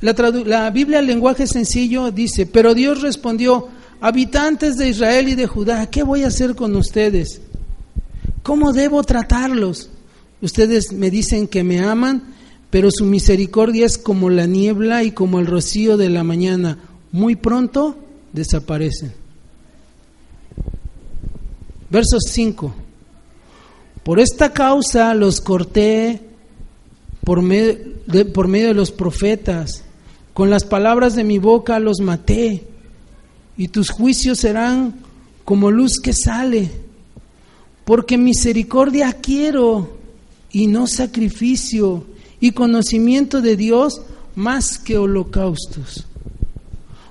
[0.00, 3.68] La, Biblia, el lenguaje sencillo, dice, pero Dios respondió,
[4.00, 7.42] habitantes de Israel y de Judá, ¿qué voy a hacer con ustedes?
[8.42, 9.90] ¿Cómo debo tratarlos?
[10.40, 12.32] Ustedes me dicen que me aman,
[12.70, 16.78] pero su misericordia es como la niebla y como el rocío de la mañana.
[17.12, 17.98] Muy pronto
[18.32, 19.21] desaparecen.
[21.92, 22.74] Verso 5.
[24.02, 26.22] Por esta causa los corté
[27.22, 27.42] por
[28.32, 29.84] por medio de los profetas
[30.32, 32.64] con las palabras de mi boca los maté,
[33.58, 34.94] y tus juicios serán
[35.44, 36.70] como luz que sale,
[37.84, 39.98] porque misericordia quiero
[40.50, 42.06] y no sacrificio,
[42.40, 44.00] y conocimiento de Dios
[44.34, 46.06] más que holocaustos.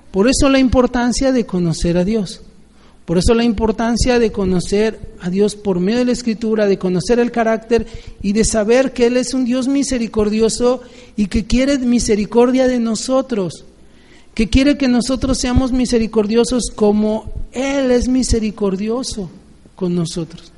[0.10, 2.42] Por eso la importancia de conocer a Dios.
[3.12, 7.20] Por eso la importancia de conocer a Dios por medio de la Escritura, de conocer
[7.20, 7.86] el carácter
[8.22, 10.80] y de saber que Él es un Dios misericordioso
[11.18, 13.66] y que quiere misericordia de nosotros,
[14.34, 19.30] que quiere que nosotros seamos misericordiosos como Él es misericordioso
[19.76, 20.54] con nosotros.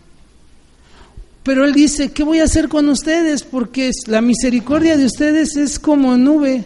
[1.42, 3.42] Pero Él dice, ¿qué voy a hacer con ustedes?
[3.42, 6.66] Porque la misericordia de ustedes es como nube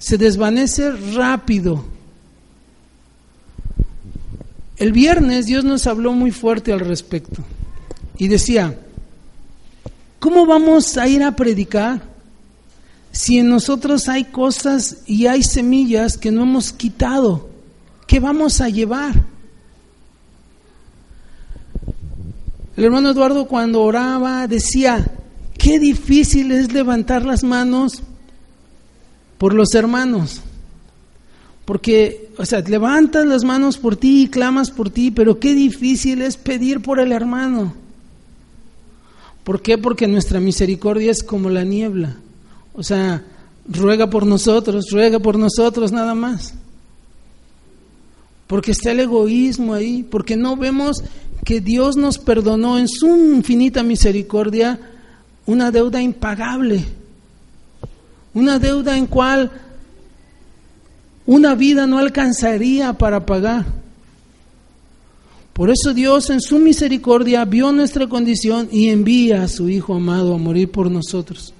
[0.00, 1.84] se desvanece rápido.
[4.78, 7.44] El viernes Dios nos habló muy fuerte al respecto
[8.16, 8.80] y decía,
[10.18, 12.02] ¿cómo vamos a ir a predicar
[13.12, 17.50] si en nosotros hay cosas y hay semillas que no hemos quitado?
[18.06, 19.22] ¿Qué vamos a llevar?
[22.74, 25.12] El hermano Eduardo cuando oraba decía,
[25.58, 28.02] qué difícil es levantar las manos
[29.40, 30.42] por los hermanos.
[31.64, 36.20] Porque, o sea, levantas las manos por ti y clamas por ti, pero qué difícil
[36.20, 37.72] es pedir por el hermano.
[39.42, 39.78] ¿Por qué?
[39.78, 42.18] Porque nuestra misericordia es como la niebla.
[42.74, 43.24] O sea,
[43.66, 46.52] ruega por nosotros, ruega por nosotros nada más.
[48.46, 51.02] Porque está el egoísmo ahí, porque no vemos
[51.46, 54.78] que Dios nos perdonó en su infinita misericordia
[55.46, 56.99] una deuda impagable
[58.34, 59.50] una deuda en cual
[61.26, 63.64] una vida no alcanzaría para pagar.
[65.52, 70.34] Por eso Dios en su misericordia vio nuestra condición y envía a su Hijo amado
[70.34, 71.52] a morir por nosotros.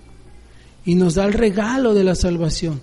[0.84, 2.80] Y nos da el regalo de la salvación.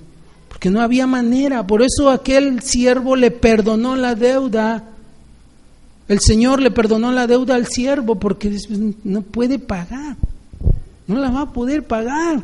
[0.47, 1.65] Porque no había manera.
[1.65, 4.83] Por eso aquel siervo le perdonó la deuda.
[6.07, 8.55] El Señor le perdonó la deuda al siervo porque
[9.03, 10.17] no puede pagar.
[11.07, 12.43] No la va a poder pagar.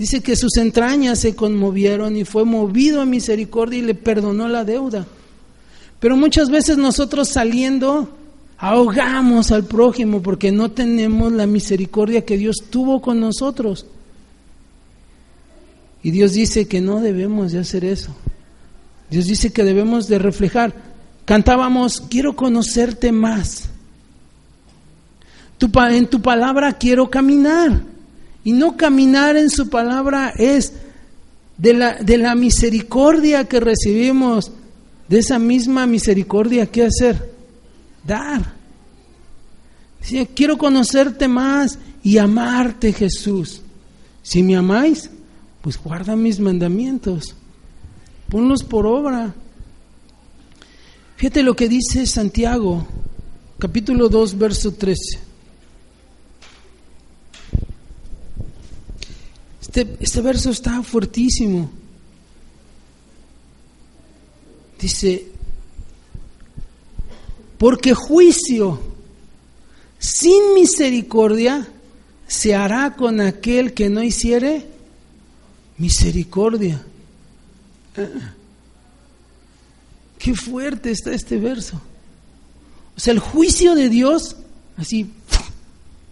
[0.00, 4.64] Dice que sus entrañas se conmovieron y fue movido a misericordia y le perdonó la
[4.64, 5.06] deuda.
[5.98, 8.08] Pero muchas veces nosotros saliendo
[8.56, 13.84] ahogamos al prójimo porque no tenemos la misericordia que Dios tuvo con nosotros.
[16.02, 18.16] Y Dios dice que no debemos de hacer eso.
[19.10, 20.72] Dios dice que debemos de reflejar.
[21.26, 23.68] Cantábamos, quiero conocerte más.
[25.60, 27.82] en tu palabra quiero caminar.
[28.44, 30.72] Y no caminar en su palabra es
[31.58, 34.50] de la, de la misericordia que recibimos,
[35.08, 37.34] de esa misma misericordia, ¿qué hacer?
[38.06, 38.54] Dar.
[40.34, 43.60] quiero conocerte más y amarte, Jesús.
[44.22, 45.10] Si me amáis,
[45.60, 47.34] pues guarda mis mandamientos,
[48.28, 49.34] ponlos por obra.
[51.16, 52.86] Fíjate lo que dice Santiago,
[53.58, 55.29] capítulo 2, verso 13.
[59.72, 61.70] Este, este, verso está fuertísimo.
[64.80, 65.28] Dice,
[67.56, 68.80] porque juicio
[70.00, 71.68] sin misericordia
[72.26, 74.66] se hará con aquel que no hiciere
[75.78, 76.84] misericordia.
[80.18, 81.80] Qué fuerte está este verso.
[82.96, 84.34] O sea, el juicio de Dios,
[84.76, 85.12] así,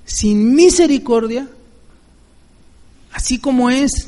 [0.05, 1.49] sin misericordia,
[3.19, 4.07] así como es.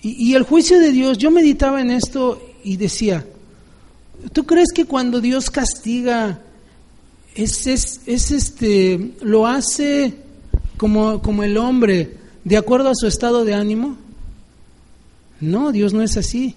[0.00, 3.26] Y, el juicio de Dios, yo meditaba en esto y decía,
[4.32, 6.40] ¿tú crees que cuando Dios castiga,
[7.34, 10.14] es, es, es este, lo hace
[10.78, 13.98] como, como el hombre, de acuerdo a su estado de ánimo?
[15.40, 16.54] No, Dios no es así.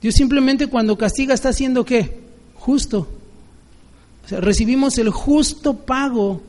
[0.00, 2.20] Dios simplemente cuando castiga está haciendo qué?
[2.54, 3.08] Justo.
[4.24, 6.40] O sea, recibimos el justo pago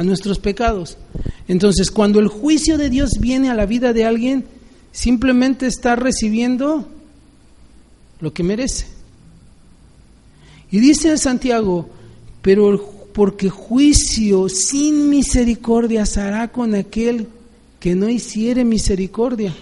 [0.00, 0.96] a nuestros pecados.
[1.46, 4.46] Entonces, cuando el juicio de Dios viene a la vida de alguien,
[4.92, 6.88] simplemente está recibiendo
[8.18, 8.86] lo que merece.
[10.70, 11.90] Y dice Santiago,
[12.40, 12.80] pero
[13.12, 17.28] porque juicio sin misericordia se hará con aquel
[17.78, 19.54] que no hiciere misericordia.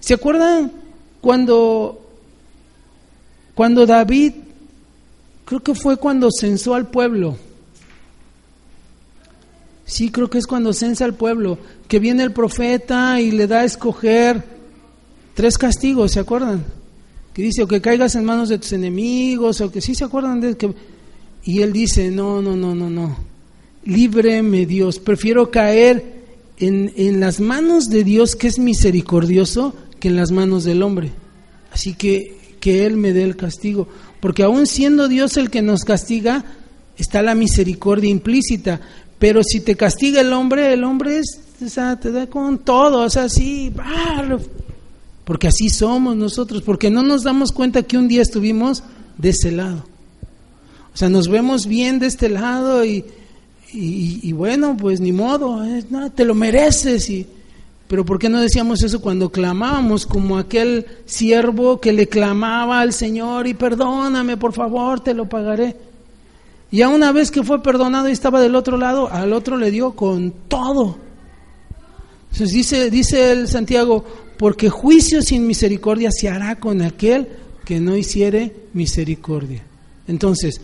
[0.00, 0.72] ¿Se acuerdan
[1.20, 2.04] cuando,
[3.54, 4.32] cuando David,
[5.44, 7.45] creo que fue cuando censó al pueblo?
[9.86, 11.58] Sí, creo que es cuando censa al pueblo,
[11.88, 14.44] que viene el profeta y le da a escoger
[15.34, 16.64] tres castigos, ¿se acuerdan?
[17.32, 20.40] Que dice, o que caigas en manos de tus enemigos, o que sí se acuerdan
[20.40, 20.74] de que...
[21.44, 23.16] Y él dice, no, no, no, no, no,
[23.84, 26.16] líbreme Dios, prefiero caer
[26.58, 31.12] en, en las manos de Dios que es misericordioso que en las manos del hombre.
[31.70, 33.86] Así que que Él me dé el castigo,
[34.18, 36.44] porque aún siendo Dios el que nos castiga,
[36.98, 38.80] está la misericordia implícita,
[39.18, 43.28] pero si te castiga el hombre, el hombre es, te da con todo, o sea,
[43.28, 43.72] sí,
[45.24, 48.82] porque así somos nosotros, porque no nos damos cuenta que un día estuvimos
[49.18, 49.84] de ese lado.
[50.94, 53.04] O sea, nos vemos bien de este lado y,
[53.72, 57.10] y, bueno, pues ni modo, eh, no, te lo mereces.
[57.10, 57.26] Y,
[57.88, 62.92] pero ¿por qué no decíamos eso cuando clamábamos como aquel siervo que le clamaba al
[62.92, 65.76] Señor y perdóname, por favor, te lo pagaré?
[66.70, 69.70] Y a una vez que fue perdonado y estaba del otro lado, al otro le
[69.70, 70.98] dio con todo.
[72.32, 74.04] Entonces dice, dice el Santiago,
[74.36, 77.28] porque juicio sin misericordia se hará con aquel
[77.64, 79.62] que no hiciere misericordia.
[80.06, 80.60] Entonces,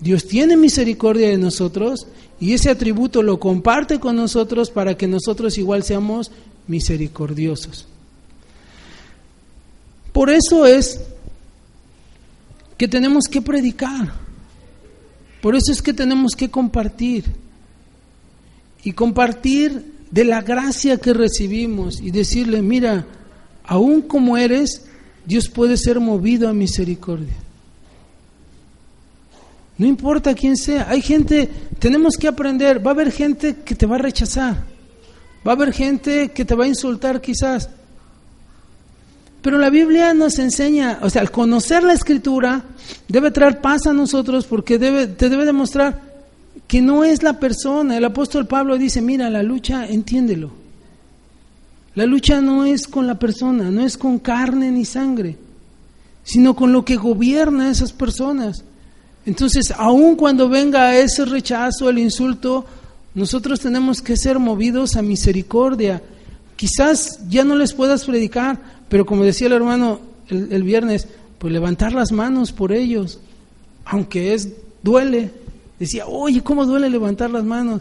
[0.00, 2.06] Dios tiene misericordia de nosotros
[2.40, 6.32] y ese atributo lo comparte con nosotros para que nosotros igual seamos
[6.66, 7.86] misericordiosos.
[10.12, 11.00] Por eso es
[12.76, 14.12] que tenemos que predicar.
[15.42, 17.24] Por eso es que tenemos que compartir.
[18.84, 23.06] Y compartir de la gracia que recibimos y decirle, mira,
[23.64, 24.86] aún como eres,
[25.26, 27.34] Dios puede ser movido a misericordia.
[29.78, 31.48] No importa quién sea, hay gente,
[31.80, 34.64] tenemos que aprender, va a haber gente que te va a rechazar,
[35.46, 37.68] va a haber gente que te va a insultar quizás,
[39.42, 42.62] pero la Biblia nos enseña, o sea, al conocer la escritura,
[43.08, 46.00] debe traer paz a nosotros porque debe, te debe demostrar
[46.68, 47.96] que no es la persona.
[47.96, 50.52] El apóstol Pablo dice, mira, la lucha, entiéndelo.
[51.94, 55.36] La lucha no es con la persona, no es con carne ni sangre,
[56.22, 58.64] sino con lo que gobierna a esas personas.
[59.26, 62.64] Entonces, aun cuando venga ese rechazo, el insulto,
[63.14, 66.00] nosotros tenemos que ser movidos a misericordia.
[66.56, 68.58] Quizás ya no les puedas predicar,
[68.92, 73.20] pero como decía el hermano el, viernes, pues levantar las manos por ellos,
[73.86, 74.50] aunque es
[74.82, 75.30] duele.
[75.78, 77.80] Decía, oye, ¿cómo duele levantar las manos?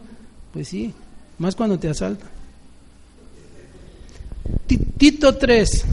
[0.53, 0.93] Pues sí,
[1.37, 2.29] más cuando te asaltan.
[4.97, 5.85] Tito 3.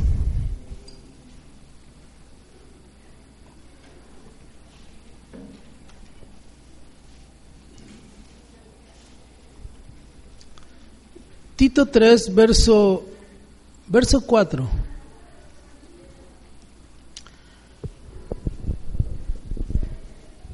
[11.56, 13.04] Tito 3, verso,
[13.88, 14.87] verso 4.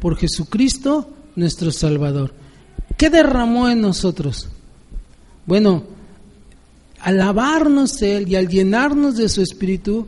[0.00, 2.32] por Jesucristo nuestro Salvador.
[2.96, 4.48] ¿Qué derramó en nosotros?
[5.46, 5.84] Bueno,
[7.00, 10.06] al lavarnos Él y al llenarnos de su Espíritu,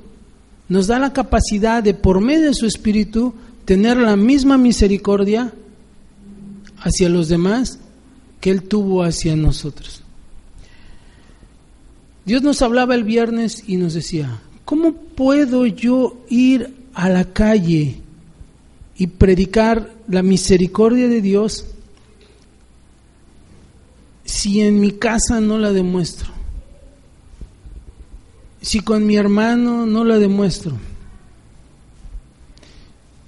[0.69, 3.35] nos da la capacidad de, por medio de su Espíritu,
[3.65, 5.53] tener la misma misericordia
[6.79, 7.79] hacia los demás
[8.41, 10.03] que Él tuvo hacia nosotros.
[12.25, 18.01] Dios nos hablaba el viernes y nos decía, ¿cómo puedo yo ir a la calle
[18.97, 21.67] y predicar la misericordia de Dios
[24.25, 26.31] si en mi casa no la demuestro?
[28.61, 30.79] Si con mi hermano no la demuestro?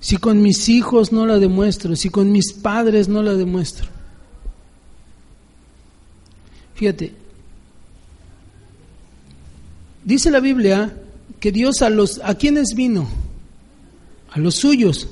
[0.00, 3.88] Si con mis hijos no la demuestro, si con mis padres no la demuestro.
[6.74, 7.14] Fíjate,
[10.04, 10.94] dice la Biblia
[11.40, 13.08] que Dios a los a quienes vino,
[14.30, 15.08] a los suyos.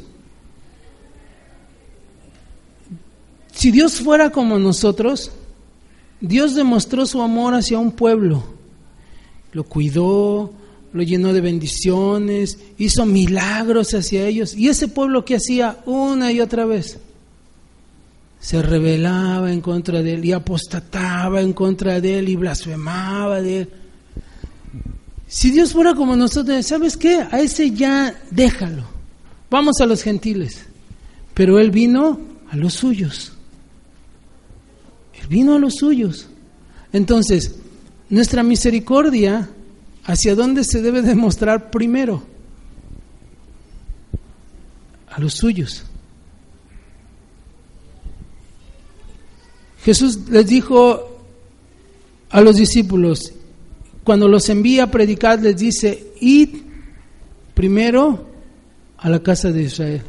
[3.63, 5.31] Si Dios fuera como nosotros,
[6.21, 8.43] Dios demostró su amor hacia un pueblo.
[9.53, 10.53] Lo cuidó,
[10.93, 14.57] lo llenó de bendiciones, hizo milagros hacia ellos.
[14.57, 16.99] ¿Y ese pueblo que hacía una y otra vez?
[18.41, 23.59] Se rebelaba en contra de él y apostataba en contra de él y blasfemaba de
[23.61, 23.69] él.
[25.29, 27.25] Si Dios fuera como nosotros, ¿sabes qué?
[27.31, 28.83] A ese ya déjalo.
[29.49, 30.67] Vamos a los gentiles.
[31.33, 32.19] Pero él vino
[32.51, 33.35] a los suyos.
[35.33, 36.29] Vino a los suyos.
[36.93, 37.57] Entonces,
[38.11, 39.49] nuestra misericordia
[40.05, 42.23] ¿Hacia dónde se debe demostrar primero?
[45.09, 45.85] A los suyos.
[49.85, 51.19] Jesús les dijo
[52.31, 53.33] a los discípulos,
[54.05, 56.63] cuando los envía a predicar, les dice, id
[57.55, 58.29] primero
[58.97, 60.03] a la casa de Israel.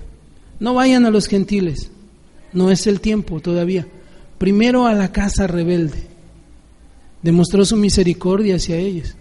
[0.60, 1.92] No vayan a los gentiles,
[2.54, 3.88] no es el tiempo todavía.
[4.44, 6.04] Primero a la casa rebelde.
[7.22, 9.16] Demostró su misericordia hacia ellos.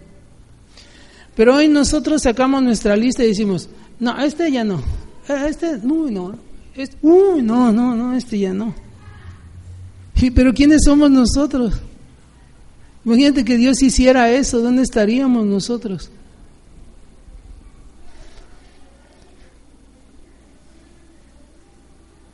[1.33, 3.69] Pero hoy nosotros sacamos nuestra lista y decimos,
[4.01, 4.79] no, este ya no,
[5.29, 6.37] eh, este, uy, no,
[6.75, 8.75] este, uy, no, no, no, este ya no.
[10.21, 11.79] Y, pero ¿quiénes somos nosotros?
[13.05, 16.11] Imagínate que Dios hiciera eso, ¿dónde estaríamos nosotros?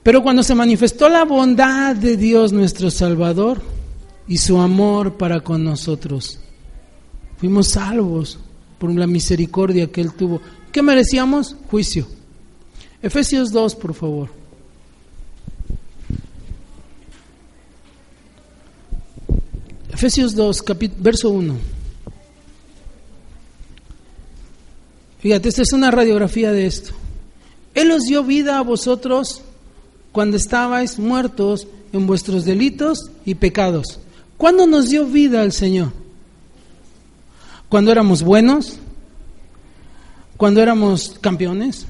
[0.03, 3.61] Pero cuando se manifestó la bondad de Dios nuestro Salvador
[4.27, 6.39] y su amor para con nosotros,
[7.37, 8.39] fuimos salvos
[8.77, 10.41] por la misericordia que Él tuvo.
[10.71, 11.55] ¿Qué merecíamos?
[11.69, 12.07] Juicio.
[13.01, 14.29] Efesios 2, por favor.
[19.91, 20.63] Efesios 2,
[20.99, 21.55] verso 1.
[25.19, 26.93] Fíjate, esta es una radiografía de esto.
[27.73, 29.41] Él os dio vida a vosotros
[30.19, 34.01] cuando estabais muertos en vuestros delitos y pecados.
[34.35, 35.93] ¿Cuándo nos dio vida el Señor?
[37.69, 38.79] cuando éramos buenos,
[40.35, 41.85] cuando éramos campeones,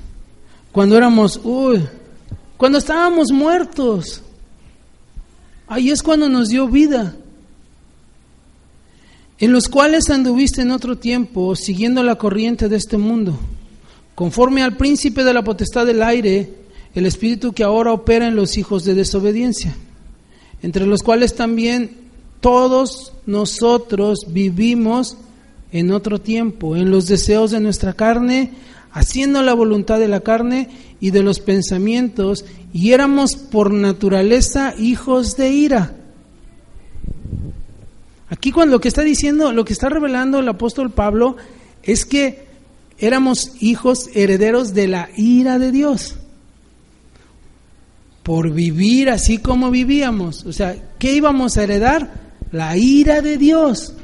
[0.72, 1.82] cuando éramos, uy,
[2.56, 4.22] cuando estábamos muertos.
[5.68, 7.16] Ahí es cuando nos dio vida.
[9.40, 13.40] En los cuales anduviste en otro tiempo, siguiendo la corriente de este mundo,
[14.14, 16.60] conforme al príncipe de la potestad del aire,
[16.96, 19.76] el espíritu que ahora opera en los hijos de desobediencia,
[20.62, 21.98] entre los cuales también
[22.42, 25.18] todos nosotros vivimos
[25.72, 28.52] en otro tiempo, en los deseos de nuestra carne,
[28.92, 30.70] haciendo la voluntad de la carne
[31.00, 35.96] y de los pensamientos, y éramos por naturaleza hijos de ira.
[38.30, 41.36] Aquí cuando lo que está diciendo, lo que está revelando el apóstol Pablo
[41.84, 42.48] es que
[43.00, 46.16] éramos hijos herederos de la ira de Dios.
[48.30, 50.46] Por vivir así como vivíamos.
[50.46, 52.12] O sea, ¿qué íbamos a heredar?
[52.52, 53.96] La ira de Dios.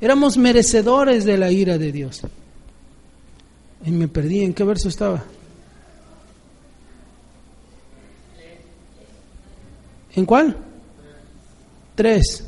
[0.00, 2.22] Éramos merecedores de la ira de Dios.
[3.84, 5.22] Y me perdí, ¿en qué verso estaba?
[10.14, 10.56] ¿En cuál?
[11.94, 12.44] Tres.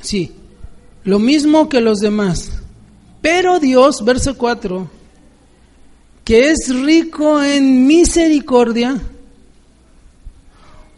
[0.00, 0.32] Sí,
[1.02, 2.50] lo mismo que los demás.
[3.20, 4.93] Pero Dios, verso 4,
[6.24, 9.00] que es rico en misericordia,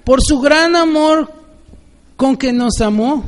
[0.05, 1.33] por su gran amor
[2.17, 3.25] con que nos amó,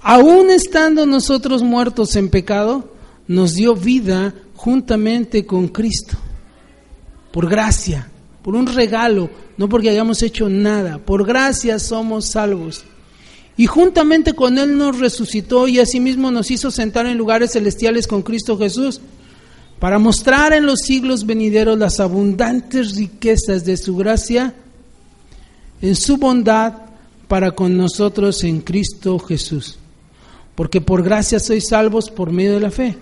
[0.00, 2.94] aún estando nosotros muertos en pecado,
[3.28, 6.16] nos dio vida juntamente con Cristo.
[7.32, 8.10] Por gracia,
[8.42, 12.82] por un regalo, no porque hayamos hecho nada, por gracia somos salvos.
[13.58, 18.22] Y juntamente con Él nos resucitó y asimismo nos hizo sentar en lugares celestiales con
[18.22, 19.02] Cristo Jesús,
[19.80, 24.54] para mostrar en los siglos venideros las abundantes riquezas de su gracia,
[25.80, 26.74] en su bondad
[27.26, 29.78] para con nosotros en Cristo Jesús.
[30.54, 32.98] Porque por gracia sois salvos por medio de la fe.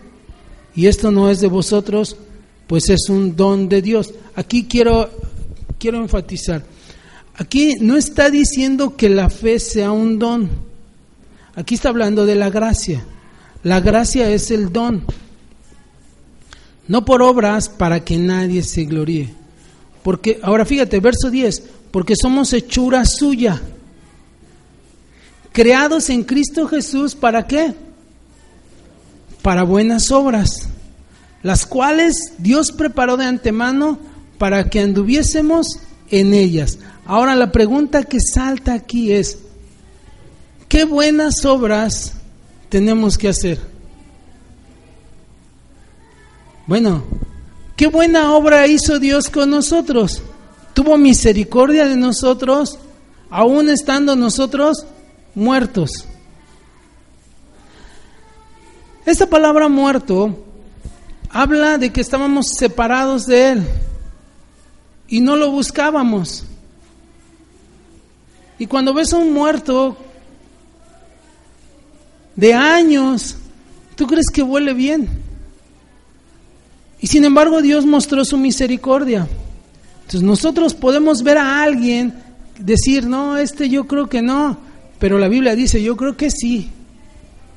[0.76, 2.16] Y esto no es de vosotros,
[2.68, 4.14] pues es un don de Dios.
[4.36, 5.10] Aquí quiero,
[5.80, 6.64] quiero enfatizar.
[7.34, 10.48] Aquí no está diciendo que la fe sea un don.
[11.56, 13.04] Aquí está hablando de la gracia.
[13.64, 15.02] La gracia es el don.
[16.88, 19.28] No por obras para que nadie se gloríe.
[20.02, 23.60] Porque, ahora fíjate, verso 10, porque somos hechura suya.
[25.52, 27.74] Creados en Cristo Jesús, ¿para qué?
[29.42, 30.68] Para buenas obras,
[31.42, 33.98] las cuales Dios preparó de antemano
[34.38, 35.80] para que anduviésemos
[36.10, 36.78] en ellas.
[37.04, 39.38] Ahora la pregunta que salta aquí es,
[40.68, 42.14] ¿qué buenas obras
[42.68, 43.77] tenemos que hacer?
[46.68, 47.02] Bueno,
[47.76, 50.20] ¿qué buena obra hizo Dios con nosotros?
[50.74, 52.78] Tuvo misericordia de nosotros,
[53.30, 54.84] aún estando nosotros
[55.34, 56.04] muertos.
[59.06, 60.44] Esta palabra muerto
[61.30, 63.66] habla de que estábamos separados de Él
[65.08, 66.44] y no lo buscábamos.
[68.58, 69.96] Y cuando ves a un muerto
[72.36, 73.38] de años,
[73.96, 75.27] tú crees que huele bien.
[77.00, 79.28] Y sin embargo Dios mostró su misericordia.
[80.02, 82.14] Entonces nosotros podemos ver a alguien
[82.58, 84.58] decir, no, este yo creo que no,
[84.98, 86.70] pero la Biblia dice, yo creo que sí.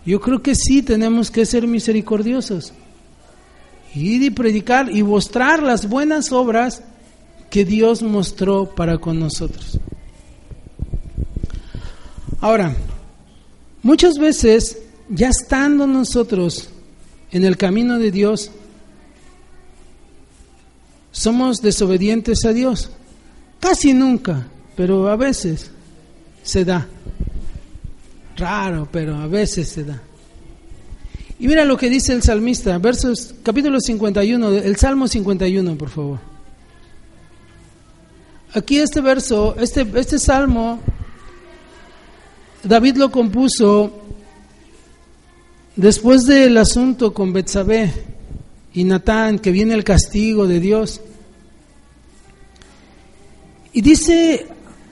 [0.06, 2.74] Yo creo que sí tenemos que ser misericordiosos.
[3.94, 6.84] Ir y predicar y mostrar las buenas obras
[7.50, 9.80] que Dios mostró para con nosotros.
[12.40, 12.76] Ahora,
[13.84, 14.78] muchas veces,
[15.10, 16.70] ya estando nosotros
[17.32, 18.52] en el camino de Dios,
[21.22, 22.90] somos desobedientes a Dios.
[23.60, 25.70] Casi nunca, pero a veces
[26.42, 26.88] se da.
[28.36, 30.02] Raro, pero a veces se da.
[31.38, 36.20] Y mira lo que dice el salmista, versos capítulo 51, el Salmo 51, por favor.
[38.54, 40.80] Aquí este verso, este, este salmo
[42.64, 43.92] David lo compuso
[45.76, 47.92] después del asunto con Betsabé
[48.74, 51.02] y Natán, que viene el castigo de Dios.
[53.74, 54.48] Y dice,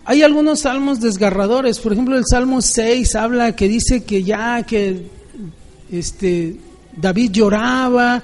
[0.05, 5.07] hay algunos salmos desgarradores, por ejemplo el Salmo 6 habla que dice que ya que
[5.91, 6.57] este
[6.95, 8.23] David lloraba,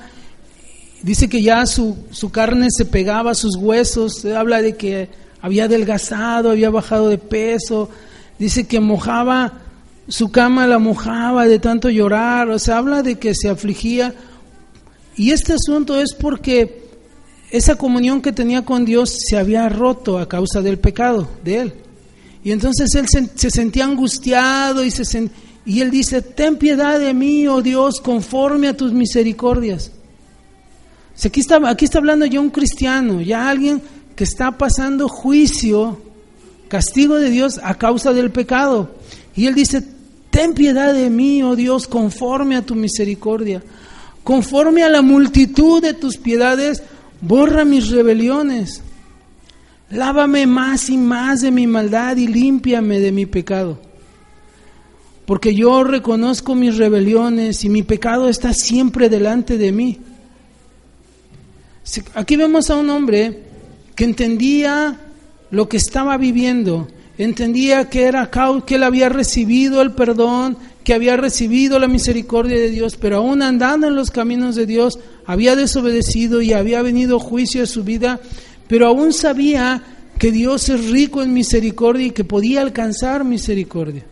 [1.01, 5.09] dice que ya su, su carne se pegaba a sus huesos, habla de que
[5.41, 7.89] había adelgazado, había bajado de peso,
[8.37, 9.53] Dice que mojaba,
[10.07, 14.13] su cama la mojaba de tanto llorar, o sea, habla de que se afligía.
[15.15, 16.84] Y este asunto es porque
[17.51, 21.73] esa comunión que tenía con Dios se había roto a causa del pecado de él.
[22.43, 25.29] Y entonces él se, sentía angustiado y, se
[25.65, 29.91] y él dice, ten piedad de mí, oh Dios, conforme a tus misericordias.
[31.23, 33.81] aquí, está, aquí está hablando ya un cristiano, ya alguien
[34.15, 35.99] que está pasando juicio
[36.67, 38.91] castigo de Dios a causa del pecado.
[39.35, 39.83] Y él dice,
[40.29, 43.63] ten piedad de mí, oh Dios, conforme a tu misericordia,
[44.23, 46.83] conforme a la multitud de tus piedades,
[47.21, 48.81] borra mis rebeliones.
[49.89, 53.79] Lávame más y más de mi maldad y límpiame de mi pecado.
[55.25, 59.99] Porque yo reconozco mis rebeliones y mi pecado está siempre delante de mí.
[62.13, 63.43] Aquí vemos a un hombre
[63.95, 64.99] que entendía
[65.51, 66.87] lo que estaba viviendo,
[67.17, 68.29] entendía que era
[68.65, 73.41] que él había recibido el perdón, que había recibido la misericordia de Dios, pero aún
[73.41, 78.21] andando en los caminos de Dios, había desobedecido y había venido juicio a su vida,
[78.67, 79.81] pero aún sabía
[80.19, 84.05] que Dios es rico en misericordia y que podía alcanzar misericordia.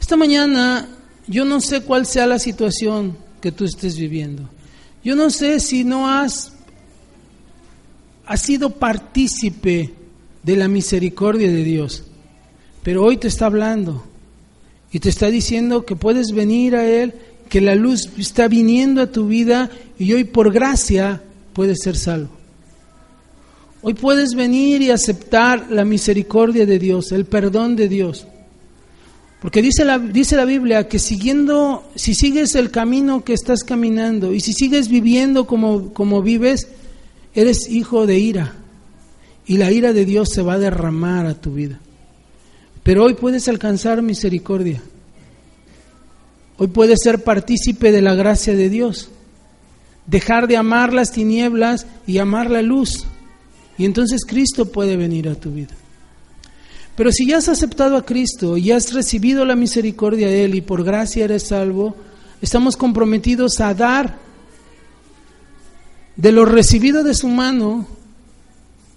[0.00, 0.88] Esta mañana
[1.28, 4.50] yo no sé cuál sea la situación que tú estés viviendo.
[5.04, 6.52] Yo no sé si no has
[8.26, 9.94] has sido partícipe
[10.42, 12.02] de la misericordia de Dios,
[12.82, 14.15] pero hoy te está hablando
[14.92, 17.14] y te está diciendo que puedes venir a Él,
[17.48, 21.22] que la luz está viniendo a tu vida y hoy por gracia
[21.52, 22.30] puedes ser salvo.
[23.82, 28.26] Hoy puedes venir y aceptar la misericordia de Dios, el perdón de Dios.
[29.40, 34.32] Porque dice la, dice la Biblia que siguiendo, si sigues el camino que estás caminando
[34.32, 36.68] y si sigues viviendo como, como vives,
[37.36, 38.54] Eres hijo de ira
[39.46, 41.78] y la ira de Dios se va a derramar a tu vida.
[42.86, 44.80] Pero hoy puedes alcanzar misericordia.
[46.56, 49.10] Hoy puedes ser partícipe de la gracia de Dios.
[50.06, 53.06] Dejar de amar las tinieblas y amar la luz.
[53.76, 55.74] Y entonces Cristo puede venir a tu vida.
[56.94, 60.60] Pero si ya has aceptado a Cristo y has recibido la misericordia de Él y
[60.60, 61.96] por gracia eres salvo,
[62.40, 64.16] estamos comprometidos a dar
[66.14, 67.88] de lo recibido de su mano,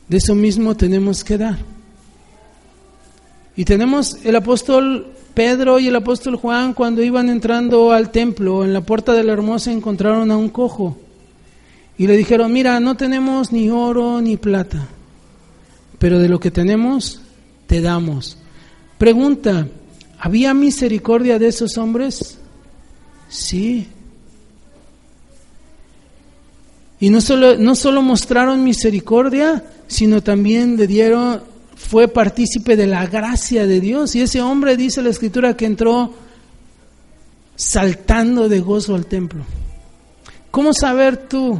[0.07, 1.68] de eso mismo tenemos que dar.
[3.59, 8.71] Y tenemos el apóstol Pedro y el apóstol Juan cuando iban entrando al templo, en
[8.71, 10.97] la puerta de la hermosa encontraron a un cojo.
[11.97, 14.87] Y le dijeron, mira, no tenemos ni oro ni plata,
[15.97, 17.19] pero de lo que tenemos,
[17.67, 18.37] te damos.
[18.97, 19.67] Pregunta,
[20.17, 22.37] ¿había misericordia de esos hombres?
[23.27, 23.89] Sí.
[27.01, 31.41] Y no solo, no solo mostraron misericordia, sino también le dieron,
[31.79, 34.13] fue partícipe de la gracia de Dios.
[34.13, 36.13] Y ese hombre dice la escritura que entró
[37.55, 39.43] saltando de gozo al templo.
[40.51, 41.59] ¿Cómo saber tú?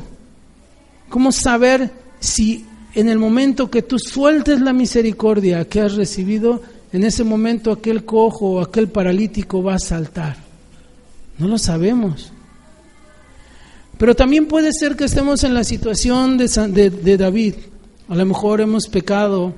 [1.08, 6.62] ¿Cómo saber si en el momento que tú sueltes la misericordia que has recibido,
[6.92, 10.36] en ese momento aquel cojo o aquel paralítico va a saltar?
[11.38, 12.34] No lo sabemos.
[13.98, 17.56] Pero también puede ser que estemos en la situación de, de, David.
[18.10, 19.54] A lo mejor hemos pecado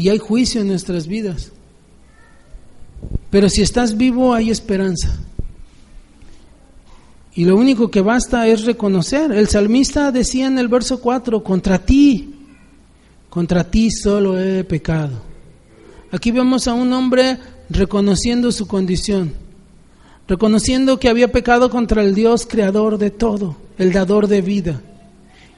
[0.00, 1.52] y hay juicio en nuestras vidas.
[3.30, 5.18] Pero si estás vivo hay esperanza.
[7.34, 9.30] Y lo único que basta es reconocer.
[9.32, 12.34] El salmista decía en el verso 4, contra ti,
[13.28, 15.22] contra ti solo he pecado.
[16.10, 17.38] Aquí vemos a un hombre
[17.68, 19.34] reconociendo su condición
[20.30, 24.80] reconociendo que había pecado contra el Dios creador de todo, el dador de vida.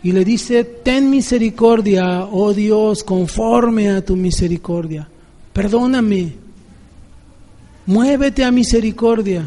[0.03, 5.09] Y le dice, ten misericordia, oh Dios, conforme a tu misericordia.
[5.53, 6.33] Perdóname,
[7.87, 9.45] muévete a misericordia.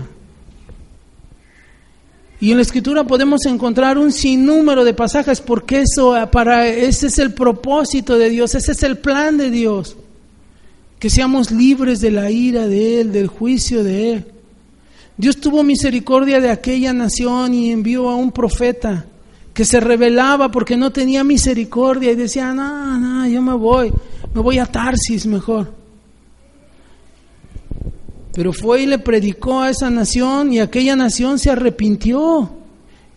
[2.39, 7.19] Y en la escritura podemos encontrar un sinnúmero de pasajes porque eso para ese es
[7.19, 9.97] el propósito de Dios, ese es el plan de Dios.
[10.99, 14.25] Que seamos libres de la ira de él, del juicio de él.
[15.17, 19.05] Dios tuvo misericordia de aquella nación y envió a un profeta
[19.55, 23.91] que se rebelaba porque no tenía misericordia y decía, no, no, yo me voy,
[24.35, 25.73] me voy a Tarsis mejor.
[28.33, 32.51] Pero fue y le predicó a esa nación y aquella nación se arrepintió.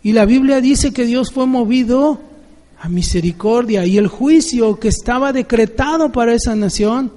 [0.03, 2.20] Y la Biblia dice que Dios fue movido
[2.80, 7.12] a misericordia y el juicio que estaba decretado para esa nación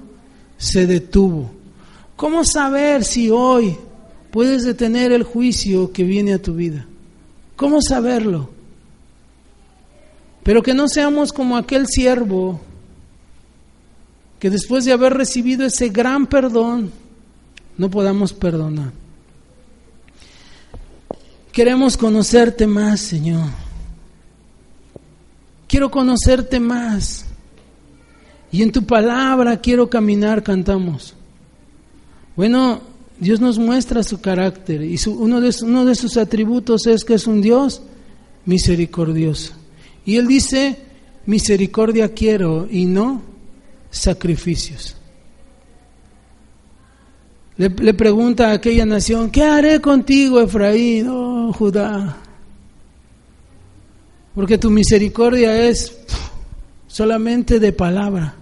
[0.57, 1.51] se detuvo.
[2.17, 3.77] ¿Cómo saber si hoy
[4.31, 6.87] puedes detener el juicio que viene a tu vida.
[7.55, 8.49] ¿Cómo saberlo?
[10.43, 12.59] Pero que no seamos como aquel siervo
[14.39, 16.91] que después de haber recibido ese gran perdón,
[17.77, 18.91] no podamos perdonar.
[21.51, 23.49] Queremos conocerte más, Señor.
[25.67, 27.25] Quiero conocerte más.
[28.51, 31.13] Y en tu palabra quiero caminar, cantamos.
[32.35, 32.81] Bueno,
[33.19, 37.27] Dios nos muestra su carácter y uno, de, uno de sus atributos es que es
[37.27, 37.83] un Dios
[38.45, 39.60] misericordioso.
[40.05, 40.77] Y Él dice,
[41.25, 43.21] misericordia quiero y no
[43.89, 44.95] sacrificios.
[47.57, 52.17] Le, pregunta a aquella nación, ¿qué haré contigo, Efraín, oh Judá?
[54.33, 55.95] Porque tu misericordia es
[56.87, 58.35] solamente de palabra.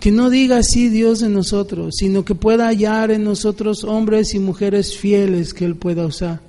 [0.00, 4.38] Que no diga así Dios de nosotros, sino que pueda hallar en nosotros hombres y
[4.38, 6.47] mujeres fieles que Él pueda usar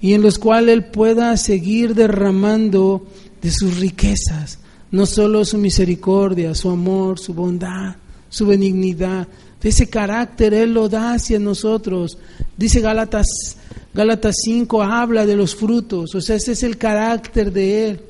[0.00, 3.06] y en los cuales Él pueda seguir derramando
[3.42, 4.58] de sus riquezas,
[4.90, 7.96] no solo su misericordia, su amor, su bondad,
[8.28, 9.28] su benignidad,
[9.60, 12.18] de ese carácter Él lo da hacia nosotros.
[12.56, 13.56] Dice Gálatas,
[13.94, 18.00] Gálatas 5, habla de los frutos, o sea, ese es el carácter de Él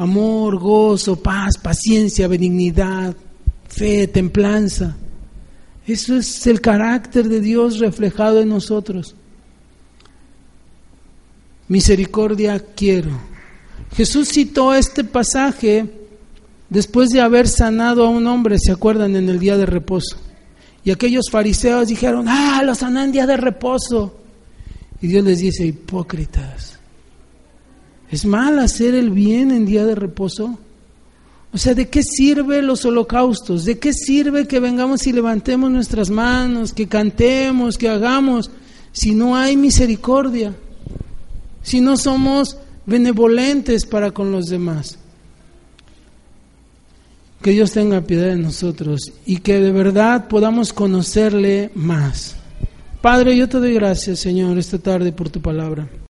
[0.00, 3.14] amor, gozo, paz, paciencia, benignidad,
[3.68, 4.96] fe, templanza.
[5.86, 9.14] Eso es el carácter de Dios reflejado en nosotros.
[11.70, 13.12] Misericordia quiero.
[13.94, 15.88] Jesús citó este pasaje
[16.68, 19.14] después de haber sanado a un hombre, ¿se acuerdan?
[19.14, 20.16] En el día de reposo.
[20.82, 24.16] Y aquellos fariseos dijeron, ah, lo sanó en día de reposo.
[25.00, 26.80] Y Dios les dice, hipócritas,
[28.10, 30.58] ¿Es mal hacer el bien en día de reposo?
[31.52, 33.64] O sea, ¿de qué sirve los holocaustos?
[33.64, 38.50] ¿De qué sirve que vengamos y levantemos nuestras manos, que cantemos, que hagamos,
[38.90, 40.52] si no hay misericordia?
[41.62, 42.56] Si no somos
[42.86, 44.98] benevolentes para con los demás.
[47.42, 52.36] Que Dios tenga piedad de nosotros y que de verdad podamos conocerle más.
[53.00, 55.88] Padre, yo te doy gracias, Señor, esta tarde por tu palabra.